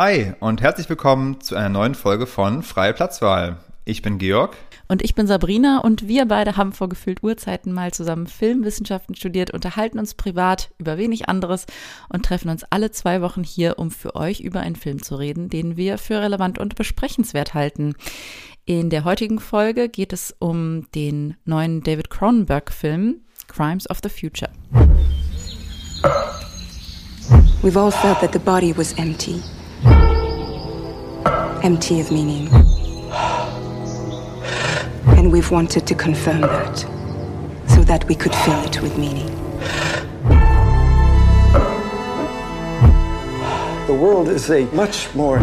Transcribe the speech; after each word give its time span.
Hi 0.00 0.32
und 0.38 0.62
herzlich 0.62 0.88
willkommen 0.88 1.40
zu 1.40 1.56
einer 1.56 1.70
neuen 1.70 1.96
Folge 1.96 2.28
von 2.28 2.62
Freie 2.62 2.94
Platzwahl. 2.94 3.56
Ich 3.84 4.00
bin 4.00 4.18
Georg. 4.18 4.56
Und 4.86 5.02
ich 5.02 5.16
bin 5.16 5.26
Sabrina 5.26 5.80
und 5.80 6.06
wir 6.06 6.26
beide 6.26 6.56
haben 6.56 6.72
vor 6.72 6.88
gefühlt 6.88 7.24
Urzeiten 7.24 7.72
mal 7.72 7.92
zusammen 7.92 8.28
Filmwissenschaften 8.28 9.16
studiert, 9.16 9.50
unterhalten 9.50 9.98
uns 9.98 10.14
privat 10.14 10.70
über 10.78 10.98
wenig 10.98 11.28
anderes 11.28 11.66
und 12.10 12.24
treffen 12.24 12.48
uns 12.48 12.62
alle 12.70 12.92
zwei 12.92 13.22
Wochen 13.22 13.42
hier, 13.42 13.76
um 13.80 13.90
für 13.90 14.14
euch 14.14 14.38
über 14.38 14.60
einen 14.60 14.76
Film 14.76 15.02
zu 15.02 15.16
reden, 15.16 15.48
den 15.48 15.76
wir 15.76 15.98
für 15.98 16.20
relevant 16.20 16.60
und 16.60 16.76
besprechenswert 16.76 17.54
halten. 17.54 17.94
In 18.66 18.90
der 18.90 19.02
heutigen 19.02 19.40
Folge 19.40 19.88
geht 19.88 20.12
es 20.12 20.32
um 20.38 20.88
den 20.92 21.34
neuen 21.44 21.82
David 21.82 22.08
Cronenberg-Film 22.08 23.16
Crimes 23.48 23.90
of 23.90 23.98
the 24.04 24.08
Future. 24.08 24.52
We've 27.62 27.76
all 27.76 27.90
felt 27.90 28.20
that 28.20 28.32
the 28.32 28.38
body 28.38 28.72
was 28.78 28.92
empty. 28.96 29.42
Empty 31.62 32.00
of 32.00 32.10
meaning. 32.10 32.48
And 35.16 35.30
we've 35.32 35.50
wanted 35.50 35.86
to 35.86 35.94
confirm 35.94 36.40
that, 36.42 36.78
so 37.68 37.82
that 37.84 38.04
we 38.08 38.14
could 38.14 38.34
fill 38.34 38.62
it 38.64 38.80
with 38.82 38.96
meaning. 38.98 39.26
The 43.86 43.94
world 43.94 44.28
is 44.28 44.50
a 44.50 44.66
much 44.72 45.14
more 45.14 45.38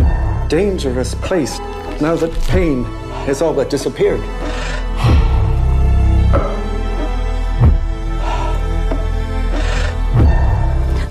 dangerous 0.49 1.15
place 1.15 1.59
now 2.01 2.15
that 2.15 2.33
pain 2.47 2.83
has 3.25 3.41
all 3.41 3.53
but 3.53 3.69
disappeared. 3.69 4.21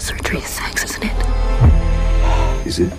Surgery 0.00 0.38
is 0.38 0.46
sex, 0.46 0.84
isn't 0.84 1.04
it? 1.04 2.66
Is 2.66 2.78
it? 2.80 2.92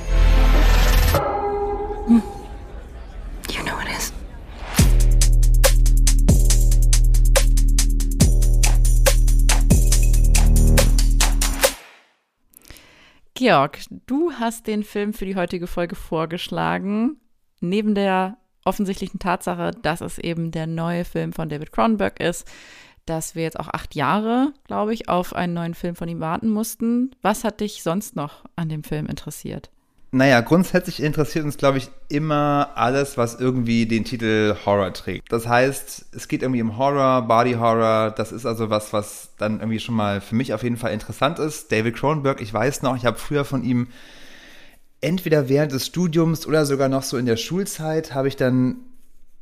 Georg, 13.46 13.77
du 14.07 14.32
hast 14.32 14.65
den 14.65 14.84
Film 14.84 15.13
für 15.13 15.27
die 15.27 15.35
heutige 15.35 15.68
Folge 15.68 15.93
vorgeschlagen. 15.93 17.18
Neben 17.62 17.93
der 17.93 18.40
offensichtlichen 18.63 19.20
Tatsache, 19.20 19.70
dass 19.84 20.02
es 20.02 20.18
eben 20.18 20.49
der 20.49 20.65
neue 20.65 21.05
Film 21.05 21.32
von 21.32 21.48
David 21.48 21.71
Cronenberg 21.71 22.20
ist, 22.20 22.52
dass 23.05 23.35
wir 23.35 23.43
jetzt 23.43 23.60
auch 23.60 23.68
acht 23.68 23.93
Jahre, 23.93 24.52
glaube 24.63 24.96
ich, 24.96 25.10
auf 25.10 25.35
einen 25.35 25.54
neuen 25.54 25.76
Film 25.76 25.96
von 25.96 26.07
ihm 26.07 26.21
warten 26.21 26.49
mussten. 26.49 27.12
Was 27.21 27.43
hat 27.43 27.60
dich 27.62 27.84
sonst 27.84 28.15
noch 28.15 28.46
an 28.55 28.68
dem 28.68 28.84
Film 28.84 29.05
interessiert? 29.05 29.70
Naja, 30.16 30.40
grundsätzlich 30.40 31.04
interessiert 31.04 31.44
uns, 31.44 31.58
glaube 31.58 31.77
ich, 31.77 31.90
immer 32.08 32.70
alles, 32.76 33.18
was 33.18 33.38
irgendwie 33.38 33.85
den 33.85 34.05
Titel 34.05 34.55
Horror 34.66 34.94
trägt. 34.94 35.30
Das 35.30 35.46
heißt, 35.46 36.05
es 36.16 36.30
geht 36.30 36.41
irgendwie 36.41 36.62
um 36.62 36.77
Horror, 36.77 37.24
Body 37.24 37.55
Horror. 37.55 38.12
Das 38.12 38.32
ist 38.32 38.46
also 38.46 38.70
was, 38.70 38.93
was 38.93 39.32
dann 39.38 39.60
irgendwie 39.60 39.82
schon 39.82 39.93
mal 39.93 40.21
für 40.21 40.36
mich 40.36 40.54
auf 40.54 40.63
jeden 40.63 40.77
Fall 40.77 40.93
interessant 40.93 41.38
ist. 41.38 41.70
David 41.70 41.98
Cronenberg, 41.98 42.40
ich 42.40 42.54
weiß 42.54 42.82
noch, 42.82 42.96
ich 42.96 43.05
habe 43.05 43.18
früher 43.18 43.43
von 43.43 43.66
ihm 43.66 43.90
entweder 45.02 45.49
während 45.49 45.74
des 45.74 45.86
Studiums 45.86 46.48
oder 46.48 46.66
sogar 46.66 46.88
noch 46.88 47.04
so 47.04 47.18
in 47.18 47.26
der 47.26 47.36
Schulzeit 47.36 48.13
habe 48.13 48.30
ich 48.30 48.38
dann 48.38 48.77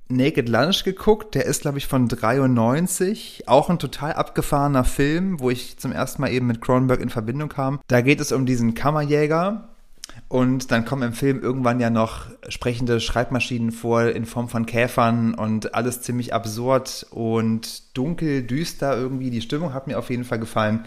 Naked 0.09 0.49
Lunch 0.49 0.83
geguckt. 0.83 1.35
Der 1.35 1.45
ist, 1.45 1.61
glaube 1.61 1.77
ich, 1.77 1.85
von 1.85 2.07
93. 2.07 3.43
Auch 3.45 3.69
ein 3.69 3.77
total 3.77 4.13
abgefahrener 4.13 4.85
Film, 4.85 5.39
wo 5.39 5.51
ich 5.51 5.77
zum 5.77 5.91
ersten 5.91 6.23
Mal 6.23 6.31
eben 6.31 6.47
mit 6.47 6.61
Cronenberg 6.61 6.99
in 6.99 7.11
Verbindung 7.11 7.49
kam. 7.49 7.79
Da 7.87 8.01
geht 8.01 8.19
es 8.19 8.31
um 8.31 8.47
diesen 8.47 8.73
Kammerjäger. 8.73 9.69
Und 10.33 10.71
dann 10.71 10.83
kommen 10.83 11.03
im 11.03 11.13
Film 11.13 11.43
irgendwann 11.43 11.79
ja 11.79 11.91
noch 11.91 12.25
sprechende 12.49 12.99
Schreibmaschinen 12.99 13.71
vor 13.71 14.05
in 14.05 14.25
Form 14.25 14.49
von 14.49 14.65
Käfern 14.65 15.35
und 15.35 15.75
alles 15.75 16.01
ziemlich 16.01 16.33
absurd 16.33 17.05
und 17.11 17.95
dunkel, 17.95 18.41
düster 18.41 18.97
irgendwie. 18.97 19.29
Die 19.29 19.41
Stimmung 19.41 19.75
hat 19.75 19.85
mir 19.85 19.99
auf 19.99 20.09
jeden 20.09 20.23
Fall 20.23 20.39
gefallen. 20.39 20.85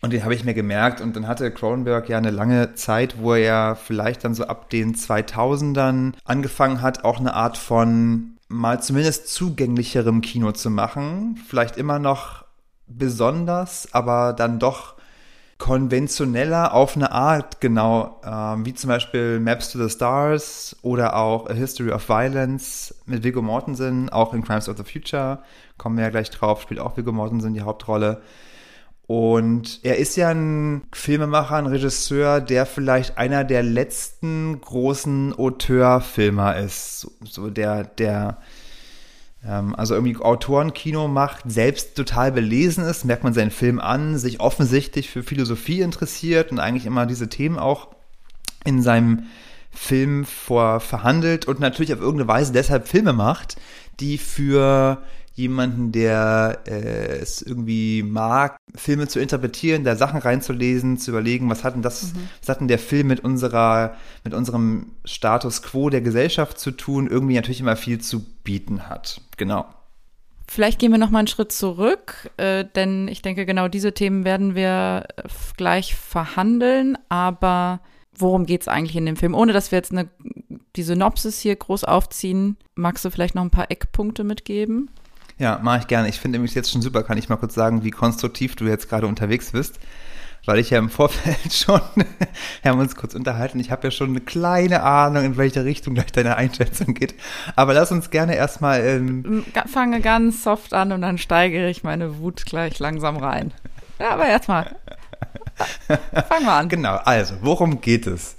Und 0.00 0.14
den 0.14 0.24
habe 0.24 0.34
ich 0.34 0.42
mir 0.42 0.54
gemerkt. 0.54 1.02
Und 1.02 1.16
dann 1.16 1.28
hatte 1.28 1.52
Cronenberg 1.52 2.08
ja 2.08 2.16
eine 2.16 2.30
lange 2.30 2.72
Zeit, 2.72 3.20
wo 3.20 3.34
er 3.34 3.76
vielleicht 3.76 4.24
dann 4.24 4.32
so 4.32 4.44
ab 4.46 4.70
den 4.70 4.94
2000ern 4.94 6.14
angefangen 6.24 6.80
hat, 6.80 7.04
auch 7.04 7.20
eine 7.20 7.34
Art 7.34 7.58
von 7.58 8.38
mal 8.48 8.80
zumindest 8.80 9.28
zugänglicherem 9.28 10.22
Kino 10.22 10.52
zu 10.52 10.70
machen. 10.70 11.38
Vielleicht 11.46 11.76
immer 11.76 11.98
noch 11.98 12.46
besonders, 12.86 13.92
aber 13.92 14.32
dann 14.32 14.58
doch 14.58 14.97
konventioneller 15.58 16.72
auf 16.72 16.96
eine 16.96 17.10
Art, 17.10 17.60
genau, 17.60 18.20
ähm, 18.24 18.64
wie 18.64 18.74
zum 18.74 18.88
Beispiel 18.88 19.40
Maps 19.40 19.72
to 19.72 19.78
the 19.82 19.92
Stars 19.92 20.76
oder 20.82 21.16
auch 21.16 21.50
A 21.50 21.52
History 21.52 21.90
of 21.90 22.08
Violence 22.08 22.94
mit 23.06 23.24
Viggo 23.24 23.42
Mortensen, 23.42 24.08
auch 24.08 24.32
in 24.34 24.44
Crimes 24.44 24.68
of 24.68 24.76
the 24.76 24.84
Future, 24.84 25.40
kommen 25.76 25.96
wir 25.96 26.04
ja 26.04 26.10
gleich 26.10 26.30
drauf, 26.30 26.62
spielt 26.62 26.80
auch 26.80 26.96
Viggo 26.96 27.12
Mortensen 27.12 27.54
die 27.54 27.62
Hauptrolle. 27.62 28.22
Und 29.08 29.80
er 29.84 29.96
ist 29.96 30.16
ja 30.16 30.28
ein 30.28 30.82
Filmemacher, 30.92 31.56
ein 31.56 31.66
Regisseur, 31.66 32.40
der 32.40 32.66
vielleicht 32.66 33.16
einer 33.16 33.42
der 33.42 33.62
letzten 33.62 34.60
großen 34.60 35.32
Auteurfilmer 35.32 36.58
ist. 36.58 37.10
So, 37.24 37.48
der, 37.48 37.84
der, 37.84 38.36
also 39.46 39.94
irgendwie 39.94 40.16
Autorenkino 40.16 41.06
macht, 41.08 41.44
selbst 41.46 41.94
total 41.94 42.32
belesen 42.32 42.84
ist, 42.84 43.04
merkt 43.04 43.24
man 43.24 43.34
seinen 43.34 43.50
Film 43.50 43.78
an, 43.78 44.18
sich 44.18 44.40
offensichtlich 44.40 45.10
für 45.10 45.22
Philosophie 45.22 45.80
interessiert 45.80 46.50
und 46.50 46.58
eigentlich 46.58 46.86
immer 46.86 47.06
diese 47.06 47.28
Themen 47.28 47.58
auch 47.58 47.88
in 48.64 48.82
seinem 48.82 49.24
Film 49.70 50.24
vor 50.24 50.80
verhandelt 50.80 51.46
und 51.46 51.60
natürlich 51.60 51.92
auf 51.92 52.00
irgendeine 52.00 52.28
Weise 52.28 52.52
deshalb 52.52 52.88
Filme 52.88 53.12
macht, 53.12 53.56
die 54.00 54.18
für 54.18 55.02
jemanden, 55.38 55.92
der 55.92 56.58
äh, 56.66 57.18
es 57.18 57.40
irgendwie 57.40 58.02
mag, 58.02 58.56
Filme 58.74 59.08
zu 59.08 59.20
interpretieren, 59.20 59.84
da 59.84 59.96
Sachen 59.96 60.20
reinzulesen, 60.20 60.98
zu 60.98 61.12
überlegen, 61.12 61.48
was 61.48 61.64
hat 61.64 61.74
denn 61.74 61.82
das, 61.82 62.12
mhm. 62.12 62.28
was 62.40 62.48
hat 62.48 62.60
denn 62.60 62.68
der 62.68 62.78
Film 62.78 63.06
mit 63.06 63.20
unserer, 63.20 63.94
mit 64.24 64.34
unserem 64.34 64.92
Status 65.04 65.62
quo 65.62 65.88
der 65.88 66.00
Gesellschaft 66.00 66.58
zu 66.58 66.72
tun, 66.72 67.06
irgendwie 67.06 67.36
natürlich 67.36 67.60
immer 67.60 67.76
viel 67.76 68.00
zu 68.00 68.24
bieten 68.44 68.88
hat. 68.88 69.20
Genau. 69.36 69.66
Vielleicht 70.50 70.78
gehen 70.78 70.90
wir 70.90 70.98
noch 70.98 71.10
mal 71.10 71.20
einen 71.20 71.28
Schritt 71.28 71.52
zurück, 71.52 72.30
äh, 72.38 72.64
denn 72.74 73.06
ich 73.06 73.20
denke, 73.20 73.44
genau 73.44 73.68
diese 73.68 73.92
Themen 73.92 74.24
werden 74.24 74.54
wir 74.54 75.04
äh, 75.16 75.22
gleich 75.58 75.94
verhandeln. 75.94 76.96
Aber 77.10 77.80
worum 78.16 78.46
geht 78.46 78.62
es 78.62 78.68
eigentlich 78.68 78.96
in 78.96 79.04
dem 79.04 79.16
Film? 79.16 79.34
Ohne 79.34 79.52
dass 79.52 79.70
wir 79.70 79.76
jetzt 79.76 79.92
eine, 79.92 80.08
die 80.74 80.82
Synopsis 80.82 81.40
hier 81.40 81.54
groß 81.54 81.84
aufziehen, 81.84 82.56
magst 82.74 83.04
du 83.04 83.10
vielleicht 83.10 83.34
noch 83.34 83.42
ein 83.42 83.50
paar 83.50 83.70
Eckpunkte 83.70 84.24
mitgeben? 84.24 84.90
Ja, 85.38 85.60
mache 85.62 85.80
ich 85.80 85.86
gerne. 85.86 86.08
Ich 86.08 86.18
finde 86.18 86.38
nämlich 86.38 86.54
jetzt 86.54 86.70
schon 86.70 86.82
super, 86.82 87.02
kann 87.02 87.18
ich 87.18 87.28
mal 87.28 87.36
kurz 87.36 87.54
sagen, 87.54 87.84
wie 87.84 87.90
konstruktiv 87.90 88.56
du 88.56 88.64
jetzt 88.64 88.88
gerade 88.88 89.06
unterwegs 89.06 89.52
bist. 89.52 89.78
Weil 90.46 90.60
ich 90.60 90.70
ja 90.70 90.78
im 90.78 90.88
Vorfeld 90.88 91.36
schon, 91.52 91.80
wir 92.62 92.70
haben 92.70 92.80
uns 92.80 92.96
kurz 92.96 93.14
unterhalten, 93.14 93.60
ich 93.60 93.70
habe 93.70 93.88
ja 93.88 93.90
schon 93.90 94.10
eine 94.10 94.20
kleine 94.20 94.82
Ahnung, 94.82 95.24
in 95.24 95.36
welche 95.36 95.64
Richtung 95.64 95.94
gleich 95.94 96.10
deine 96.12 96.36
Einschätzung 96.36 96.94
geht. 96.94 97.14
Aber 97.54 97.74
lass 97.74 97.92
uns 97.92 98.10
gerne 98.10 98.34
erstmal. 98.34 98.84
Ähm 98.84 99.44
Fange 99.66 100.00
ganz 100.00 100.42
soft 100.42 100.72
an 100.74 100.92
und 100.92 101.02
dann 101.02 101.18
steigere 101.18 101.68
ich 101.68 101.82
meine 101.82 102.18
Wut 102.18 102.46
gleich 102.46 102.78
langsam 102.78 103.16
rein. 103.18 103.52
Ja, 103.98 104.10
aber 104.10 104.26
erstmal. 104.26 104.76
Fangen 106.28 106.46
wir 106.46 106.52
an. 106.52 106.68
Genau, 106.68 106.96
also, 106.96 107.34
worum 107.42 107.80
geht 107.80 108.06
es? 108.06 108.36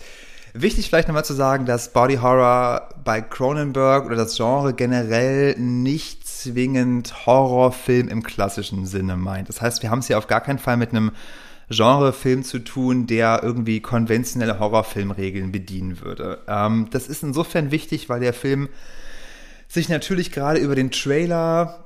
Wichtig 0.62 0.90
vielleicht 0.90 1.08
nochmal 1.08 1.24
zu 1.24 1.34
sagen, 1.34 1.66
dass 1.66 1.94
Body 1.94 2.16
Horror 2.16 2.90
bei 3.06 3.22
Cronenberg 3.22 4.06
oder 4.06 4.18
das 4.18 4.36
Genre 4.36 4.74
generell 4.74 5.58
nicht 5.58 6.28
zwingend 6.28 7.26
Horrorfilm 7.26 8.10
im 8.10 8.24
klassischen 8.24 8.86
Sinne 8.86 9.16
meint. 9.16 9.48
Das 9.48 9.62
heißt, 9.62 9.82
wir 9.84 9.90
haben 9.90 10.00
es 10.00 10.08
hier 10.08 10.18
auf 10.18 10.28
gar 10.28 10.42
keinen 10.42 10.60
Fall 10.60 10.76
mit 10.76 10.90
einem 10.90 11.12
Genrefilm 11.70 12.44
zu 12.44 12.60
tun, 12.60 13.08
der 13.08 13.40
irgendwie 13.42 13.80
konventionelle 13.80 14.60
Horrorfilmregeln 14.60 15.54
bedienen 15.54 16.02
würde. 16.02 16.40
Ähm, 16.50 16.88
das 16.92 17.08
ist 17.08 17.24
insofern 17.24 17.72
wichtig, 17.72 18.10
weil 18.10 18.20
der 18.20 18.34
Film 18.34 18.68
sich 19.70 19.88
natürlich 19.88 20.30
gerade 20.30 20.60
über 20.60 20.76
den 20.76 20.92
Trailer 20.92 21.86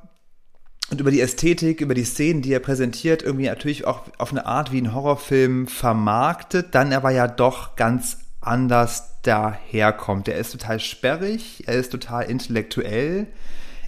und 0.90 1.00
über 1.00 1.12
die 1.12 1.22
Ästhetik, 1.22 1.80
über 1.80 1.94
die 1.94 2.06
Szenen, 2.06 2.42
die 2.42 2.54
er 2.54 2.60
präsentiert, 2.60 3.22
irgendwie 3.22 3.46
natürlich 3.46 3.86
auch 3.86 4.02
auf 4.18 4.32
eine 4.32 4.48
Art 4.48 4.72
wie 4.72 4.82
ein 4.82 4.96
Horrorfilm 4.96 5.68
vermarktet, 5.68 6.74
dann 6.74 6.92
aber 6.92 7.12
ja 7.12 7.28
doch 7.28 7.76
ganz 7.76 8.23
anders 8.46 9.20
daherkommt. 9.24 10.28
Er 10.28 10.38
ist 10.38 10.52
total 10.52 10.80
sperrig, 10.80 11.64
er 11.68 11.76
ist 11.76 11.92
total 11.92 12.24
intellektuell, 12.26 13.28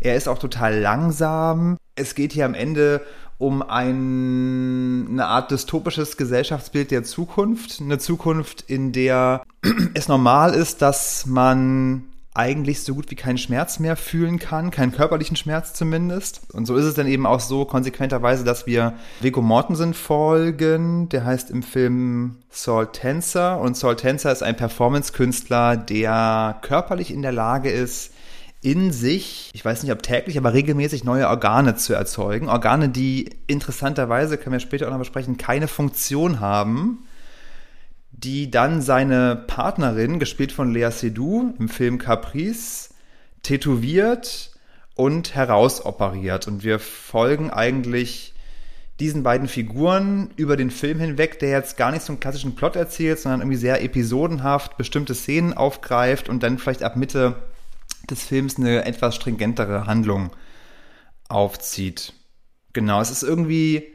er 0.02 0.16
ist 0.16 0.28
auch 0.28 0.40
total 0.40 0.80
langsam. 0.80 1.78
Es 1.96 2.16
geht 2.16 2.34
hier 2.34 2.46
am 2.46 2.54
Ende 2.54 3.02
um 3.38 3.62
ein, 3.62 5.08
eine 5.10 5.26
Art 5.26 5.52
dystopisches 5.52 6.18
Gesellschaftsbild 6.18 6.92
der 6.92 7.04
Zukunft. 7.04 7.82
Eine 7.82 7.98
Zukunft, 7.98 8.64
in 8.68 8.92
der 8.92 9.44
es 9.94 10.08
normal 10.08 10.54
ist, 10.54 10.82
dass 10.82 11.26
man 11.26 12.06
eigentlich 12.36 12.84
so 12.84 12.94
gut 12.94 13.10
wie 13.10 13.16
keinen 13.16 13.38
Schmerz 13.38 13.80
mehr 13.80 13.96
fühlen 13.96 14.40
kann, 14.40 14.70
keinen 14.70 14.92
körperlichen 14.92 15.38
Schmerz 15.38 15.74
zumindest. 15.74 16.42
Und 16.54 16.66
so 16.66 16.76
ist 16.76 16.84
es 16.84 16.94
dann 16.94 17.08
eben 17.08 17.26
auch 17.26 17.40
so 17.40 17.64
konsequenterweise, 17.64 18.44
dass 18.44 18.68
wir 18.68 18.94
Viggo 19.22 19.42
Mortensen 19.42 19.94
folgen. 19.94 21.08
Der 21.10 21.24
heißt 21.24 21.50
im 21.50 21.64
Film 21.64 22.36
Saul 22.50 22.88
Tenser 22.92 23.60
und 23.62 23.78
Saul 23.78 23.96
Tenser 23.96 24.34
ist 24.34 24.44
ein 24.44 24.58
Performance-Künstler, 24.58 25.78
der 25.78 26.58
körperlich 26.62 27.12
in 27.12 27.22
der 27.22 27.32
Lage 27.32 27.72
ist, 27.72 28.12
in 28.62 28.92
sich, 28.92 29.52
ich 29.54 29.64
weiß 29.64 29.84
nicht 29.84 29.92
ob 29.92 30.04
täglich, 30.04 30.38
aber 30.38 30.54
regelmäßig 30.54 31.04
neue 31.04 31.30
Organe 31.30 31.76
zu 31.76 31.94
erzeugen. 31.94 32.50
Organe, 32.50 32.90
die 32.90 33.30
interessanterweise, 33.48 34.38
können 34.38 34.54
wir 34.54 34.60
später 34.60 34.88
auch 34.88 34.92
noch 34.92 35.00
besprechen, 35.00 35.38
keine 35.38 35.68
Funktion 35.70 36.42
haben 36.42 37.06
die 38.18 38.50
dann 38.50 38.82
seine 38.82 39.36
Partnerin, 39.36 40.20
gespielt 40.20 40.52
von 40.52 40.72
Lea 40.72 40.90
Seydoux 40.90 41.54
im 41.60 41.68
Film 41.68 41.98
Caprice, 41.98 42.90
tätowiert 43.44 44.52
und 44.96 45.36
herausoperiert. 45.36 46.48
Und 46.48 46.64
wir 46.64 46.80
folgen 46.80 47.50
eigentlich 47.52 48.34
diesen 49.02 49.24
beiden 49.24 49.50
Figuren 49.50 50.30
über 50.38 50.56
den 50.56 50.72
Film 50.72 51.00
hinweg, 51.00 51.40
der 51.40 51.50
jetzt 51.50 51.76
gar 51.76 51.92
nicht 51.92 52.04
so 52.04 52.14
einen 52.14 52.22
klassischen 52.22 52.56
Plot 52.56 52.78
erzählt, 52.78 53.20
sondern 53.20 53.42
irgendwie 53.42 53.58
sehr 53.58 53.84
episodenhaft 53.84 54.78
bestimmte 54.78 55.14
Szenen 55.14 55.54
aufgreift 55.54 56.30
und 56.30 56.42
dann 56.42 56.58
vielleicht 56.58 56.84
ab 56.84 56.96
Mitte 56.96 57.36
des 58.10 58.24
Films 58.24 58.58
eine 58.58 58.86
etwas 58.86 59.16
stringentere 59.16 59.86
Handlung 59.86 60.32
aufzieht. 61.28 62.14
Genau, 62.72 63.02
es 63.02 63.12
ist 63.12 63.24
irgendwie 63.24 63.95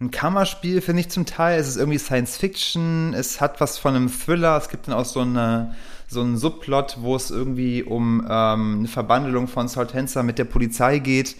ein 0.00 0.10
Kammerspiel, 0.10 0.80
finde 0.80 1.00
ich 1.00 1.10
zum 1.10 1.26
Teil. 1.26 1.58
Es 1.58 1.68
ist 1.68 1.76
irgendwie 1.76 1.98
Science 1.98 2.36
Fiction, 2.36 3.14
es 3.14 3.40
hat 3.40 3.60
was 3.60 3.78
von 3.78 3.94
einem 3.96 4.08
Thriller, 4.08 4.56
es 4.56 4.68
gibt 4.68 4.86
dann 4.86 4.94
auch 4.94 5.04
so, 5.04 5.20
eine, 5.20 5.74
so 6.06 6.20
einen 6.20 6.36
Subplot, 6.36 6.98
wo 7.00 7.16
es 7.16 7.30
irgendwie 7.30 7.82
um 7.82 8.20
ähm, 8.28 8.78
eine 8.78 8.88
Verbandelung 8.88 9.48
von 9.48 9.66
Soltenza 9.66 10.22
mit 10.22 10.38
der 10.38 10.44
Polizei 10.44 10.98
geht. 10.98 11.36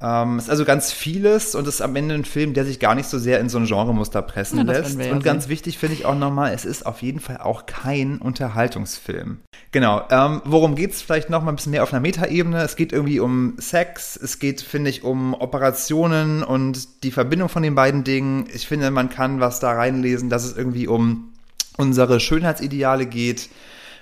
Ähm, 0.00 0.38
ist 0.38 0.50
also 0.50 0.64
ganz 0.64 0.90
vieles 0.90 1.54
und 1.54 1.68
ist 1.68 1.80
am 1.80 1.94
Ende 1.94 2.16
ein 2.16 2.24
Film, 2.24 2.52
der 2.52 2.64
sich 2.64 2.80
gar 2.80 2.96
nicht 2.96 3.08
so 3.08 3.18
sehr 3.18 3.38
in 3.38 3.48
so 3.48 3.58
ein 3.58 3.66
Genremuster 3.66 4.22
pressen 4.22 4.58
ja, 4.58 4.64
lässt. 4.64 4.98
Ja 4.98 5.12
und 5.12 5.22
ganz 5.22 5.48
wichtig 5.48 5.78
finde 5.78 5.94
ich 5.94 6.04
auch 6.04 6.16
nochmal, 6.16 6.52
es 6.52 6.64
ist 6.64 6.84
auf 6.84 7.00
jeden 7.00 7.20
Fall 7.20 7.38
auch 7.38 7.66
kein 7.66 8.18
Unterhaltungsfilm. 8.18 9.38
Genau, 9.70 10.02
ähm, 10.10 10.42
worum 10.44 10.74
geht 10.74 10.92
es 10.92 11.02
vielleicht 11.02 11.30
nochmal 11.30 11.52
ein 11.52 11.56
bisschen 11.56 11.70
mehr 11.70 11.84
auf 11.84 11.92
einer 11.92 12.00
Metaebene? 12.00 12.62
Es 12.62 12.74
geht 12.74 12.92
irgendwie 12.92 13.20
um 13.20 13.54
Sex, 13.58 14.16
es 14.16 14.40
geht, 14.40 14.62
finde 14.62 14.90
ich, 14.90 15.04
um 15.04 15.32
Operationen 15.34 16.42
und 16.42 17.04
die 17.04 17.12
Verbindung 17.12 17.48
von 17.48 17.62
den 17.62 17.76
beiden 17.76 18.02
Dingen. 18.02 18.46
Ich 18.52 18.66
finde, 18.66 18.90
man 18.90 19.10
kann 19.10 19.38
was 19.38 19.60
da 19.60 19.72
reinlesen, 19.72 20.28
dass 20.28 20.44
es 20.44 20.56
irgendwie 20.56 20.88
um 20.88 21.32
unsere 21.76 22.18
Schönheitsideale 22.18 23.06
geht 23.06 23.48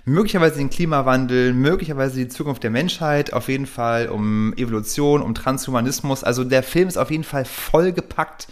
möglicherweise 0.04 0.58
den 0.58 0.70
Klimawandel, 0.70 1.52
möglicherweise 1.52 2.16
die 2.16 2.28
Zukunft 2.28 2.62
der 2.62 2.70
Menschheit, 2.70 3.32
auf 3.32 3.48
jeden 3.48 3.66
Fall 3.66 4.08
um 4.08 4.52
Evolution, 4.56 5.22
um 5.22 5.34
Transhumanismus. 5.34 6.24
Also 6.24 6.44
der 6.44 6.62
Film 6.62 6.88
ist 6.88 6.96
auf 6.96 7.10
jeden 7.10 7.24
Fall 7.24 7.44
vollgepackt 7.44 8.48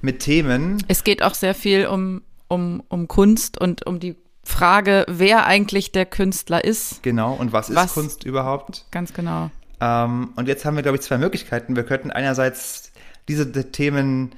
mit 0.00 0.20
Themen. 0.20 0.82
Es 0.88 1.04
geht 1.04 1.22
auch 1.22 1.34
sehr 1.34 1.54
viel 1.54 1.86
um, 1.86 2.22
um, 2.48 2.82
um 2.88 3.08
Kunst 3.08 3.60
und 3.60 3.86
um 3.86 3.98
die 3.98 4.16
Frage, 4.44 5.06
wer 5.08 5.46
eigentlich 5.46 5.90
der 5.92 6.06
Künstler 6.06 6.64
ist. 6.64 7.02
Genau, 7.02 7.32
und 7.34 7.52
was 7.52 7.70
ist 7.70 7.76
was, 7.76 7.94
Kunst 7.94 8.24
überhaupt? 8.24 8.84
Ganz 8.90 9.14
genau. 9.14 9.50
Ähm, 9.80 10.30
und 10.36 10.48
jetzt 10.48 10.64
haben 10.64 10.76
wir, 10.76 10.82
glaube 10.82 10.98
ich, 10.98 11.02
zwei 11.02 11.18
Möglichkeiten. 11.18 11.76
Wir 11.76 11.84
könnten 11.84 12.10
einerseits 12.10 12.92
diese 13.26 13.50
Themen 13.72 14.34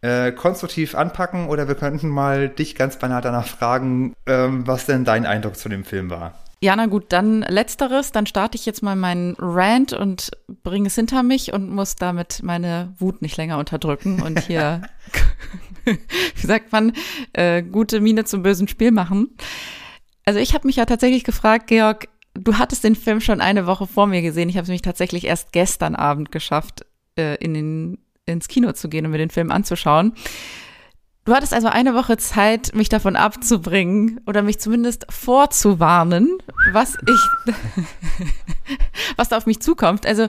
äh, 0.00 0.32
konstruktiv 0.32 0.94
anpacken 0.94 1.48
oder 1.48 1.68
wir 1.68 1.74
könnten 1.74 2.08
mal 2.08 2.48
dich 2.48 2.74
ganz 2.74 2.98
banal 2.98 3.20
danach 3.22 3.46
fragen, 3.46 4.14
ähm, 4.26 4.66
was 4.66 4.86
denn 4.86 5.04
dein 5.04 5.26
Eindruck 5.26 5.56
zu 5.56 5.68
dem 5.68 5.84
Film 5.84 6.10
war. 6.10 6.34
Ja, 6.60 6.74
na 6.74 6.86
gut, 6.86 7.12
dann 7.12 7.42
letzteres, 7.42 8.10
dann 8.10 8.26
starte 8.26 8.56
ich 8.56 8.66
jetzt 8.66 8.82
mal 8.82 8.96
meinen 8.96 9.36
Rant 9.38 9.92
und 9.92 10.32
bringe 10.64 10.88
es 10.88 10.96
hinter 10.96 11.22
mich 11.22 11.52
und 11.52 11.70
muss 11.70 11.94
damit 11.94 12.42
meine 12.42 12.92
Wut 12.98 13.22
nicht 13.22 13.36
länger 13.36 13.58
unterdrücken 13.58 14.22
und 14.22 14.40
hier, 14.40 14.82
wie 15.84 16.46
sagt 16.46 16.72
man, 16.72 16.92
äh, 17.32 17.62
gute 17.62 18.00
Miene 18.00 18.24
zum 18.24 18.42
bösen 18.42 18.68
Spiel 18.68 18.90
machen. 18.90 19.36
Also 20.24 20.40
ich 20.40 20.52
habe 20.54 20.66
mich 20.66 20.76
ja 20.76 20.84
tatsächlich 20.84 21.24
gefragt, 21.24 21.68
Georg, 21.68 22.08
du 22.34 22.58
hattest 22.58 22.84
den 22.84 22.96
Film 22.96 23.20
schon 23.20 23.40
eine 23.40 23.66
Woche 23.66 23.86
vor 23.86 24.06
mir 24.06 24.22
gesehen. 24.22 24.48
Ich 24.48 24.56
habe 24.56 24.64
es 24.64 24.68
mich 24.68 24.82
tatsächlich 24.82 25.24
erst 25.24 25.52
gestern 25.52 25.94
Abend 25.94 26.32
geschafft, 26.32 26.84
äh, 27.16 27.36
in 27.36 27.54
den 27.54 27.98
ins 28.32 28.48
Kino 28.48 28.72
zu 28.72 28.88
gehen 28.88 29.04
und 29.04 29.12
mir 29.12 29.18
den 29.18 29.30
Film 29.30 29.50
anzuschauen. 29.50 30.12
Du 31.24 31.34
hattest 31.34 31.52
also 31.52 31.68
eine 31.68 31.94
Woche 31.94 32.16
Zeit, 32.16 32.74
mich 32.74 32.88
davon 32.88 33.14
abzubringen 33.14 34.18
oder 34.26 34.40
mich 34.42 34.58
zumindest 34.60 35.04
vorzuwarnen, 35.10 36.38
was 36.72 36.96
ich, 37.06 37.54
was 39.16 39.28
da 39.28 39.36
auf 39.36 39.44
mich 39.44 39.60
zukommt. 39.60 40.06
Also, 40.06 40.28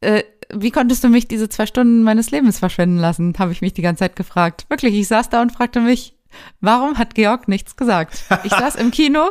äh, 0.00 0.24
wie 0.52 0.72
konntest 0.72 1.04
du 1.04 1.08
mich 1.08 1.28
diese 1.28 1.48
zwei 1.48 1.66
Stunden 1.66 2.02
meines 2.02 2.32
Lebens 2.32 2.58
verschwenden 2.58 2.98
lassen, 2.98 3.32
habe 3.38 3.52
ich 3.52 3.60
mich 3.60 3.74
die 3.74 3.82
ganze 3.82 4.00
Zeit 4.00 4.16
gefragt. 4.16 4.66
Wirklich, 4.68 4.94
ich 4.94 5.06
saß 5.06 5.28
da 5.28 5.40
und 5.40 5.52
fragte 5.52 5.80
mich, 5.80 6.13
Warum 6.60 6.98
hat 6.98 7.14
Georg 7.14 7.48
nichts 7.48 7.76
gesagt? 7.76 8.24
Ich 8.44 8.50
saß 8.54 8.76
im 8.76 8.90
Kino 8.90 9.30